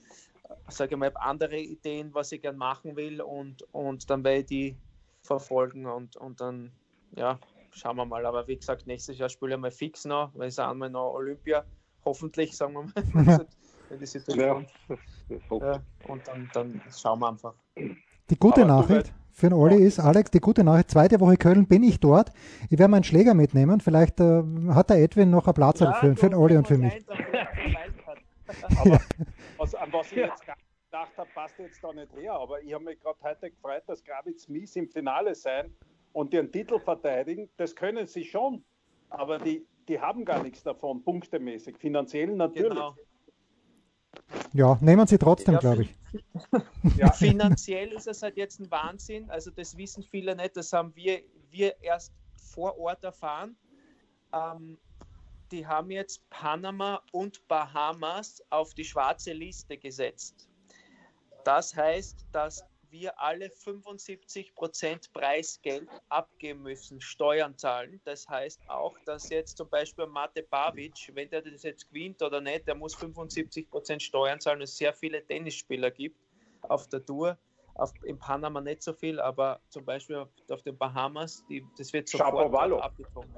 äh, 0.47 0.53
sage 0.69 0.95
ich 0.95 0.99
mal, 0.99 1.11
andere 1.15 1.59
Ideen, 1.59 2.13
was 2.13 2.31
ich 2.31 2.41
gern 2.41 2.57
machen 2.57 2.95
will 2.95 3.21
und, 3.21 3.63
und 3.73 4.09
dann 4.09 4.23
werde 4.23 4.39
ich 4.39 4.45
die 4.45 4.77
verfolgen 5.23 5.85
und, 5.85 6.15
und 6.15 6.39
dann, 6.39 6.71
ja, 7.15 7.37
schauen 7.77 7.97
wir 7.97 8.05
mal. 8.05 8.25
Aber 8.25 8.47
wie 8.47 8.57
gesagt, 8.57 8.87
nächstes 8.87 9.17
Jahr 9.17 9.29
spiele 9.29 9.55
ich 9.55 9.61
mal 9.61 9.71
fix 9.71 10.05
noch, 10.05 10.31
weil 10.35 10.47
es 10.47 10.59
einmal 10.59 10.89
noch 10.89 11.13
Olympia, 11.13 11.65
hoffentlich, 12.03 12.55
sagen 12.55 12.73
wir 12.73 13.23
mal. 13.23 13.45
wenn 13.89 13.99
die 13.99 14.05
Situation. 14.05 14.67
Ja, 15.29 15.57
ja, 15.59 15.81
und 16.07 16.27
dann, 16.27 16.49
dann 16.53 16.81
schauen 16.91 17.19
wir 17.19 17.29
einfach. 17.29 17.53
Die 17.75 18.37
gute 18.37 18.63
Aber 18.63 18.81
Nachricht 18.81 19.13
für 19.31 19.49
den 19.49 19.53
Olli 19.53 19.77
ist, 19.77 19.99
Alex, 19.99 20.31
die 20.31 20.39
gute 20.39 20.63
Nachricht, 20.63 20.91
zweite 20.91 21.19
Woche 21.19 21.37
Köln 21.37 21.67
bin 21.67 21.83
ich 21.83 21.99
dort. 21.99 22.31
Ich 22.69 22.79
werde 22.79 22.89
meinen 22.89 23.03
Schläger 23.03 23.33
mitnehmen. 23.33 23.79
Vielleicht 23.79 24.19
äh, 24.19 24.43
hat 24.69 24.89
der 24.89 24.97
Edwin 24.97 25.29
noch 25.29 25.45
einen 25.45 25.53
Platz 25.53 25.79
ja, 25.79 25.93
für, 25.93 26.15
für 26.15 26.29
den 26.29 26.35
Olli 26.35 26.57
und 26.57 26.67
für 26.67 26.77
mich. 26.77 26.93
Aber 28.79 28.99
was, 29.57 29.75
an 29.75 29.93
was 29.93 30.11
ich 30.11 30.17
jetzt 30.17 30.41
gedacht 30.41 31.17
habe, 31.17 31.29
passt 31.33 31.59
jetzt 31.59 31.83
da 31.83 31.93
nicht 31.93 32.11
her. 32.15 32.33
Aber 32.33 32.61
ich 32.61 32.73
habe 32.73 32.83
mich 32.83 32.99
gerade 32.99 33.19
heute 33.21 33.51
gefreut, 33.51 33.83
dass 33.87 34.03
Gravitz 34.03 34.47
Mies 34.47 34.75
im 34.75 34.87
Finale 34.87 35.35
sein 35.35 35.71
und 36.13 36.33
den 36.33 36.51
Titel 36.51 36.79
verteidigen. 36.79 37.49
Das 37.57 37.75
können 37.75 38.07
sie 38.07 38.23
schon. 38.23 38.63
Aber 39.09 39.39
die, 39.39 39.65
die 39.87 39.99
haben 39.99 40.25
gar 40.25 40.43
nichts 40.43 40.63
davon, 40.63 41.03
punktemäßig. 41.03 41.77
Finanziell 41.77 42.35
natürlich. 42.35 42.69
Genau. 42.69 42.95
Ja, 44.53 44.77
nehmen 44.81 45.05
sie 45.07 45.17
trotzdem, 45.17 45.55
ja, 45.55 45.59
glaube 45.59 45.83
ich. 45.83 45.95
Ja. 46.97 47.11
Finanziell 47.11 47.91
ist 47.91 48.07
es 48.07 48.23
halt 48.23 48.37
jetzt 48.37 48.59
ein 48.59 48.71
Wahnsinn. 48.71 49.29
Also 49.29 49.51
das 49.51 49.77
wissen 49.77 50.01
viele 50.01 50.35
nicht. 50.35 50.55
Das 50.55 50.71
haben 50.73 50.95
wir, 50.95 51.21
wir 51.49 51.75
erst 51.81 52.13
vor 52.35 52.77
Ort 52.79 53.03
erfahren. 53.03 53.55
Ähm, 54.33 54.77
die 55.51 55.67
haben 55.67 55.91
jetzt 55.91 56.27
Panama 56.29 57.01
und 57.11 57.45
Bahamas 57.47 58.41
auf 58.49 58.73
die 58.73 58.83
schwarze 58.83 59.33
Liste 59.33 59.77
gesetzt. 59.77 60.49
Das 61.43 61.75
heißt, 61.75 62.25
dass 62.31 62.63
wir 62.89 63.19
alle 63.19 63.47
75% 63.47 65.11
Preisgeld 65.11 65.89
abgeben 66.09 66.63
müssen, 66.63 67.01
Steuern 67.01 67.57
zahlen. 67.57 68.01
Das 68.05 68.27
heißt 68.27 68.69
auch, 68.69 68.97
dass 69.05 69.29
jetzt 69.29 69.57
zum 69.57 69.69
Beispiel 69.69 70.07
Mate 70.07 70.43
Babic, 70.43 71.11
wenn 71.13 71.29
der 71.29 71.41
das 71.41 71.63
jetzt 71.63 71.89
gewinnt 71.89 72.21
oder 72.21 72.41
nicht, 72.41 72.67
der 72.67 72.75
muss 72.75 72.95
75% 72.97 73.99
Steuern 73.99 74.39
zahlen, 74.39 74.61
es 74.61 74.77
sehr 74.77 74.93
viele 74.93 75.25
Tennisspieler 75.25 75.91
gibt 75.91 76.19
auf 76.63 76.87
der 76.89 77.05
Tour. 77.05 77.37
Auf, 77.75 77.91
in 78.03 78.17
Panama 78.17 78.59
nicht 78.59 78.81
so 78.81 78.91
viel, 78.91 79.19
aber 79.19 79.61
zum 79.69 79.85
Beispiel 79.85 80.15
auf, 80.15 80.29
auf 80.49 80.63
den 80.63 80.75
Bahamas, 80.77 81.45
die, 81.47 81.63
das 81.77 81.93
wird 81.93 82.09
sofort 82.09 82.81
abgezogen. 82.81 83.31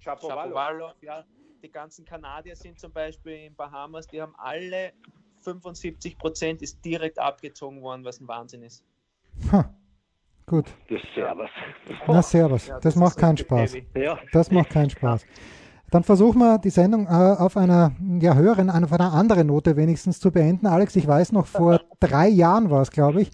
Chapovalov, 0.00 0.94
ja. 1.02 1.24
Die 1.62 1.70
ganzen 1.70 2.04
Kanadier 2.04 2.56
sind 2.56 2.78
zum 2.78 2.92
Beispiel 2.92 3.46
in 3.46 3.54
Bahamas, 3.54 4.06
die 4.06 4.20
haben 4.20 4.34
alle 4.36 4.92
75 5.44 6.18
Prozent 6.18 6.62
ist 6.62 6.84
direkt 6.84 7.18
abgezogen 7.18 7.82
worden, 7.82 8.04
was 8.04 8.20
ein 8.20 8.28
Wahnsinn 8.28 8.62
ist. 8.62 8.82
Ha. 9.52 9.74
Gut. 10.46 10.66
Das 10.90 11.00
Servus. 11.14 11.50
Na, 12.06 12.22
Servus. 12.22 12.66
Ja, 12.66 12.74
das, 12.74 12.82
das 12.82 12.96
macht 12.96 13.16
keinen 13.16 13.36
Spaß. 13.36 13.76
Ja. 13.96 14.18
Das 14.32 14.50
macht 14.50 14.70
keinen 14.70 14.90
Spaß. 14.90 15.24
Dann 15.90 16.02
versuchen 16.02 16.38
wir 16.38 16.58
die 16.58 16.70
Sendung 16.70 17.06
äh, 17.06 17.08
auf 17.08 17.56
einer 17.56 17.92
ja, 18.20 18.34
höheren, 18.34 18.68
auf 18.68 18.92
einer 18.92 19.12
anderen 19.12 19.46
Note 19.46 19.76
wenigstens 19.76 20.18
zu 20.20 20.30
beenden. 20.30 20.66
Alex, 20.66 20.96
ich 20.96 21.06
weiß 21.06 21.32
noch, 21.32 21.46
vor 21.46 21.80
drei 22.00 22.28
Jahren 22.28 22.70
war 22.70 22.82
es, 22.82 22.90
glaube 22.90 23.22
ich, 23.22 23.30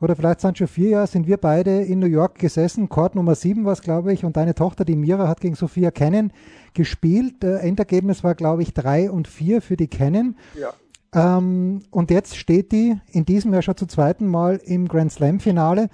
oder 0.00 0.16
vielleicht 0.16 0.40
sind 0.40 0.58
schon 0.58 0.68
vier 0.68 0.90
Jahre, 0.90 1.06
sind 1.06 1.26
wir 1.26 1.38
beide 1.38 1.82
in 1.82 1.98
New 1.98 2.06
York 2.06 2.38
gesessen. 2.38 2.88
Court 2.88 3.14
Nummer 3.14 3.34
sieben 3.34 3.64
war 3.64 3.72
es, 3.72 3.82
glaube 3.82 4.12
ich, 4.12 4.24
und 4.24 4.36
deine 4.36 4.54
Tochter, 4.54 4.84
die 4.84 4.96
Mira, 4.96 5.28
hat 5.28 5.40
gegen 5.40 5.54
Sophia 5.54 5.90
Kennen 5.90 6.32
gespielt. 6.72 7.42
Äh, 7.42 7.58
Endergebnis 7.58 8.22
war, 8.22 8.34
glaube 8.34 8.62
ich, 8.62 8.74
drei 8.74 9.10
und 9.10 9.28
vier 9.28 9.60
für 9.60 9.76
die 9.76 9.88
Kennen. 9.88 10.36
Ja. 10.58 10.72
Ähm, 11.14 11.82
und 11.90 12.10
jetzt 12.10 12.36
steht 12.36 12.72
die 12.72 13.00
in 13.12 13.24
diesem 13.24 13.52
Jahr 13.52 13.62
schon 13.62 13.76
zum 13.76 13.88
zweiten 13.88 14.26
Mal 14.26 14.56
im 14.64 14.88
Grand 14.88 15.12
Slam 15.12 15.38
Finale. 15.38 15.88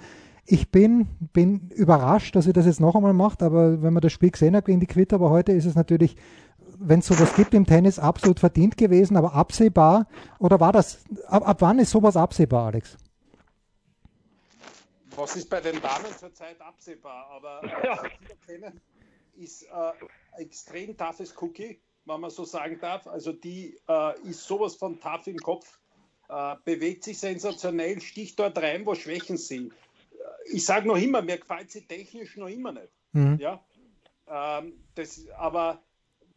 Ich 0.45 0.71
bin, 0.71 1.07
bin 1.31 1.69
überrascht, 1.69 2.35
dass 2.35 2.45
sie 2.45 2.53
das 2.53 2.65
jetzt 2.65 2.79
noch 2.79 2.95
einmal 2.95 3.13
macht, 3.13 3.43
aber 3.43 3.83
wenn 3.83 3.93
man 3.93 4.01
das 4.01 4.11
Spiel 4.11 4.31
gesehen 4.31 4.55
hat 4.55 4.65
gegen 4.65 4.79
die 4.79 4.87
Quitter, 4.87 5.15
aber 5.15 5.29
heute 5.29 5.51
ist 5.51 5.65
es 5.65 5.75
natürlich, 5.75 6.17
wenn 6.79 6.99
es 6.99 7.05
sowas 7.05 7.35
gibt 7.35 7.53
im 7.53 7.67
Tennis, 7.67 7.99
absolut 7.99 8.39
verdient 8.39 8.75
gewesen, 8.75 9.15
aber 9.15 9.35
absehbar. 9.35 10.07
Oder 10.39 10.59
war 10.59 10.71
das, 10.71 11.03
ab, 11.27 11.47
ab 11.47 11.57
wann 11.61 11.77
ist 11.77 11.91
sowas 11.91 12.17
absehbar, 12.17 12.65
Alex? 12.67 12.97
Was 15.15 15.35
ist 15.35 15.49
bei 15.49 15.61
den 15.61 15.79
Damen 15.81 16.07
zurzeit 16.17 16.59
absehbar? 16.59 17.27
Aber 17.29 17.61
ja. 17.83 18.71
ist 19.35 19.63
äh, 19.63 20.41
extrem 20.41 20.97
toughes 20.97 21.35
Cookie 21.39 21.79
wenn 22.05 22.19
man 22.19 22.29
so 22.29 22.43
sagen 22.45 22.79
darf. 22.79 23.07
Also 23.07 23.31
die 23.31 23.77
äh, 23.87 24.19
ist 24.21 24.43
sowas 24.43 24.75
von 24.75 24.99
tough 24.99 25.27
im 25.27 25.37
Kopf, 25.37 25.79
äh, 26.29 26.55
bewegt 26.63 27.03
sich 27.03 27.19
sensationell, 27.19 28.01
sticht 28.01 28.39
dort 28.39 28.57
rein, 28.57 28.85
wo 28.85 28.95
Schwächen 28.95 29.37
sind. 29.37 29.71
Äh, 29.71 30.53
ich 30.53 30.65
sage 30.65 30.87
noch 30.87 30.97
immer, 30.97 31.21
mir 31.21 31.37
gefällt 31.37 31.71
sie 31.71 31.81
technisch 31.81 32.37
noch 32.37 32.47
immer 32.47 32.71
nicht. 32.71 32.91
Mhm. 33.13 33.37
Ja? 33.39 33.63
Ähm, 34.27 34.73
das, 34.95 35.27
aber 35.37 35.81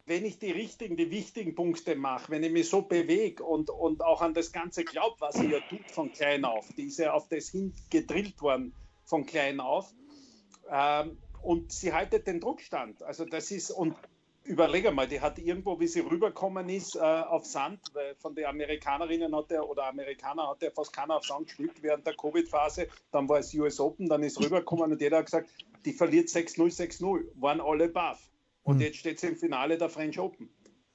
wenn 0.05 0.23
ich 0.23 0.37
die 0.37 0.51
richtigen, 0.51 0.97
die 0.97 1.09
wichtigen 1.09 1.55
Punkte 1.55 1.95
mache, 1.95 2.31
wenn 2.31 2.43
ich 2.43 2.51
mich 2.51 2.69
so 2.69 2.83
bewege 2.83 3.43
und, 3.43 3.69
und 3.69 4.03
auch 4.03 4.21
an 4.21 4.33
das 4.33 4.51
Ganze 4.51 4.83
glaube, 4.83 5.15
was 5.19 5.35
sie 5.35 5.49
ja 5.49 5.59
tut 5.61 5.89
von 5.89 6.11
klein 6.11 6.45
auf, 6.45 6.67
die 6.77 6.85
ist 6.85 6.99
ja 6.99 7.13
auf 7.13 7.27
das 7.27 7.49
hin 7.49 7.73
gedrillt 7.89 8.39
worden, 8.41 8.73
von 9.05 9.25
klein 9.25 9.59
auf. 9.59 9.91
Ähm, 10.69 11.17
und 11.41 11.71
sie 11.71 11.93
haltet 11.93 12.27
den 12.27 12.39
Druckstand. 12.39 13.01
Also 13.03 13.25
das 13.25 13.51
ist, 13.51 13.71
und 13.71 13.95
überlege 14.45 14.91
mal, 14.91 15.07
die 15.07 15.19
hat 15.19 15.39
irgendwo, 15.39 15.79
wie 15.79 15.87
sie 15.87 15.99
rübergekommen 15.99 16.69
ist, 16.69 16.95
äh, 16.95 16.99
auf 16.99 17.45
Sand, 17.45 17.81
weil 17.93 18.15
von 18.15 18.35
den 18.35 18.45
Amerikanerinnen 18.45 19.35
hat 19.35 19.51
der, 19.51 19.67
oder 19.67 19.87
Amerikaner 19.87 20.49
hat 20.49 20.61
der 20.61 20.71
fast 20.71 20.93
keiner 20.93 21.17
auf 21.17 21.25
Sand 21.25 21.47
gespielt 21.47 21.81
während 21.81 22.05
der 22.05 22.15
Covid-Phase. 22.15 22.87
Dann 23.11 23.27
war 23.27 23.39
es 23.39 23.53
US 23.53 23.79
Open, 23.79 24.07
dann 24.07 24.23
ist 24.23 24.39
rübergekommen 24.39 24.91
und 24.91 25.01
jeder 25.01 25.17
hat 25.17 25.25
gesagt, 25.25 25.49
die 25.83 25.93
verliert 25.93 26.29
6-0, 26.29 26.75
6-0, 26.75 27.25
waren 27.35 27.59
alle 27.59 27.89
baff. 27.89 28.31
Und 28.63 28.77
mhm. 28.77 28.83
jetzt 28.83 28.97
steht 28.97 29.19
sie 29.19 29.27
im 29.27 29.35
Finale 29.35 29.77
der 29.77 29.89
French 29.89 30.19
Open. 30.19 30.49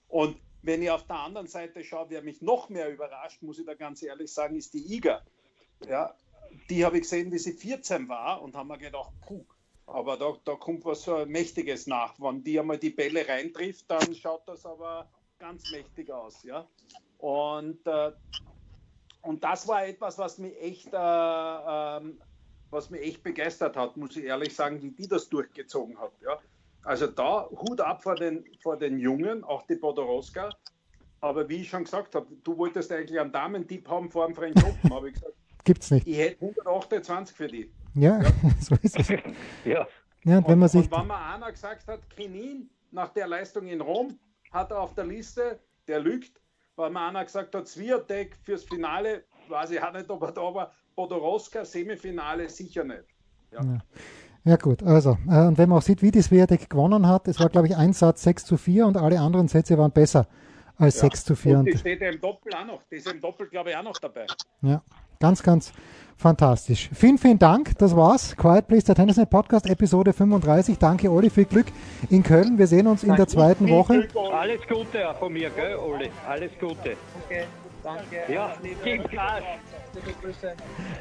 Und 0.09 0.37
wenn 0.63 0.83
ich 0.83 0.91
auf 0.91 1.07
der 1.07 1.17
anderen 1.17 1.47
Seite 1.47 1.85
schaue, 1.85 2.11
wer 2.11 2.23
mich 2.23 2.43
noch 2.43 2.69
mehr 2.69 2.93
überrascht, 2.93 3.43
muss 3.43 3.59
ich 3.59 3.67
da 3.67 3.75
ganz 3.75 4.03
ehrlich 4.03 4.33
sagen, 4.33 4.57
ist 4.57 4.75
die 4.75 4.95
Iga. 4.95 5.23
Ja, 5.89 6.15
die 6.69 6.85
habe 6.85 6.97
ich 6.97 7.03
gesehen, 7.03 7.33
wie 7.33 7.39
sie 7.39 7.53
14 7.53 8.09
war 8.09 8.43
und 8.43 8.55
haben 8.55 8.69
mir 8.69 8.79
gedacht, 8.79 9.13
puh, 9.27 9.45
aber 9.93 10.17
da, 10.17 10.35
da 10.45 10.55
kommt 10.55 10.85
was 10.85 11.07
Mächtiges 11.27 11.87
nach. 11.87 12.15
Wenn 12.19 12.43
die 12.43 12.59
einmal 12.59 12.79
die 12.79 12.91
Bälle 12.91 13.27
reintrifft, 13.27 13.91
dann 13.91 14.15
schaut 14.15 14.47
das 14.47 14.65
aber 14.65 15.09
ganz 15.39 15.71
mächtig 15.73 16.11
aus. 16.11 16.43
Ja? 16.45 16.67
Und, 17.19 17.87
äh, 17.87 18.13
und 19.23 19.43
das 19.43 19.67
war 19.67 19.87
etwas, 19.87 20.19
was 20.19 20.39
mich 20.39 20.57
echt, 20.61 20.93
äh, 20.93 20.97
äh, 20.97 22.01
was 22.71 22.91
mich 22.91 23.03
echt 23.03 23.23
begeistert 23.23 23.77
hat, 23.77 23.97
muss 23.97 24.17
ich 24.17 24.25
ehrlich 24.25 24.55
sagen, 24.55 24.81
wie 24.81 24.91
die 24.91 25.09
das 25.09 25.29
durchgezogen 25.29 25.99
hat. 25.99 26.13
Ja? 26.23 26.39
Also 26.85 27.07
da 27.07 27.49
Hut 27.51 27.81
ab 27.81 28.03
vor 28.03 28.15
den, 28.15 28.45
vor 28.63 28.77
den 28.77 28.99
Jungen, 28.99 29.45
auch 29.45 29.67
die 29.67 29.77
Podoroska. 29.77 30.51
Aber 31.21 31.49
wie 31.49 31.63
ich 31.63 31.69
schon 31.69 31.85
gesagt 31.85 32.15
habe, 32.15 32.27
du 32.45 32.57
wolltest 32.57 32.91
eigentlich 32.93 33.21
einen 33.21 33.33
Damentipp 33.33 33.87
haben 33.89 34.11
vor 34.11 34.27
dem 34.27 34.35
French 34.35 34.57
Open, 34.65 34.95
habe 34.95 35.09
ich 35.09 35.15
gesagt. 35.15 35.35
Gibt's 35.65 35.91
nicht. 35.91 36.07
Ich 36.07 36.17
hätte 36.17 36.41
128 36.41 37.37
für 37.37 37.49
die. 37.49 37.71
Ja, 37.95 38.23
ja. 38.23 38.31
so 38.61 38.75
ist 38.83 38.99
es. 38.99 39.09
ja. 39.65 39.87
ja 40.25 40.39
und, 40.39 40.49
wenn 40.49 40.59
man 40.59 40.69
sich. 40.69 40.85
Und 40.85 40.93
wenn 40.93 41.07
man 41.07 41.23
einer 41.23 41.51
gesagt 41.51 41.87
hat, 41.89 42.09
Kenin, 42.11 42.71
nach 42.91 43.11
der 43.11 43.27
Leistung 43.27 43.67
in 43.67 43.81
Rom, 43.81 44.19
hat 44.51 44.71
er 44.71 44.81
auf 44.81 44.95
der 44.95 45.05
Liste, 45.05 45.61
der 45.87 46.01
lügt, 46.01 46.41
weil 46.77 46.91
man 46.91 47.11
einer 47.11 47.25
gesagt 47.25 47.55
hat, 47.55 47.69
Swiatek 47.69 48.37
fürs 48.43 48.65
Finale, 48.65 49.25
weiß 49.49 49.71
ich 49.71 49.83
auch 49.83 49.93
nicht, 49.93 50.09
ob 50.11 50.23
er 50.23 50.33
da 50.33 50.55
war, 50.55 50.73
Podoroska, 50.95 51.65
Semifinale, 51.65 52.49
sicher 52.49 52.85
nicht. 52.85 53.05
Ja. 53.53 53.63
ja. 53.63 53.79
Ja 54.45 54.57
gut, 54.57 54.83
also, 54.83 55.19
äh, 55.29 55.47
und 55.47 55.59
wenn 55.59 55.69
man 55.69 55.79
auch 55.79 55.83
sieht, 55.83 56.01
wie 56.01 56.11
die 56.11 56.23
Swiatek 56.23 56.71
gewonnen 56.71 57.07
hat, 57.07 57.29
es 57.29 57.39
war 57.39 57.51
glaube 57.51 57.67
ich 57.67 57.77
ein 57.77 57.93
Satz 57.93 58.23
6 58.23 58.47
zu 58.47 58.57
4 58.57 58.87
und 58.87 58.97
alle 58.97 59.21
anderen 59.21 59.49
Sätze 59.49 59.77
waren 59.77 59.91
besser 59.91 60.27
als 60.79 60.97
ja. 60.97 61.03
6 61.03 61.25
zu 61.27 61.37
4. 61.37 61.59
Und 61.59 61.67
die 61.67 61.77
steht 61.77 62.01
ja 62.01 62.09
im 62.09 62.21
Doppel 62.21 62.55
auch 62.55 62.65
noch, 62.65 62.83
die 62.91 62.97
ist 62.97 63.13
im 63.13 63.21
Doppel 63.21 63.49
glaube 63.49 63.71
ich 63.71 63.77
auch 63.77 63.83
noch 63.83 63.99
dabei. 63.99 64.27
Ja, 64.63 64.83
ganz, 65.21 65.43
ganz 65.43 65.73
fantastisch. 66.17 66.91
Vielen, 66.93 67.19
vielen 67.19 67.39
Dank, 67.39 67.79
das 67.79 67.95
war's. 67.95 68.35
Quiet 68.37 68.67
Please, 68.67 68.87
der 68.87 68.95
Tennisnet 68.95 69.31
Podcast, 69.31 69.67
Episode 69.67 70.13
35. 70.13 70.79
Danke 70.79 71.11
Oli, 71.11 71.31
viel 71.31 71.45
Glück 71.45 71.67
in 72.09 72.23
Köln. 72.23 72.59
Wir 72.59 72.67
sehen 72.67 72.87
uns 72.87 73.05
in 73.05 73.15
der 73.15 73.29
zweiten 73.29 73.69
Woche. 73.69 74.09
Alles 74.33 74.61
Gute 74.67 75.09
auch 75.09 75.19
von 75.19 75.33
mir, 75.33 75.51
gell, 75.51 75.77
Oli? 75.77 76.11
Alles 76.27 76.51
Gute. 76.59 76.97
Okay. 77.25 77.45
Danke. 77.83 78.33
Ja, 78.33 78.53
gib 78.85 79.11
Gas. 79.11 79.43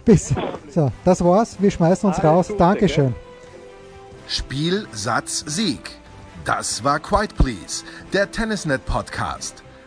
Bis. 0.06 0.34
So, 0.70 0.92
das 1.04 1.24
war's. 1.24 1.62
Wir 1.62 1.72
schmeißen 1.72 2.08
uns 2.08 2.20
Alles 2.20 2.32
raus. 2.32 2.48
Gute, 2.48 2.60
Dankeschön. 2.60 3.14
Gell? 3.14 3.16
Spiel, 4.28 4.88
Satz, 4.92 5.44
Sieg. 5.48 5.92
Das 6.46 6.84
war 6.84 7.00
Quiet 7.00 7.36
Please, 7.36 7.84
der 8.14 8.32
Tennisnet 8.32 8.86
Podcast. 8.86 9.64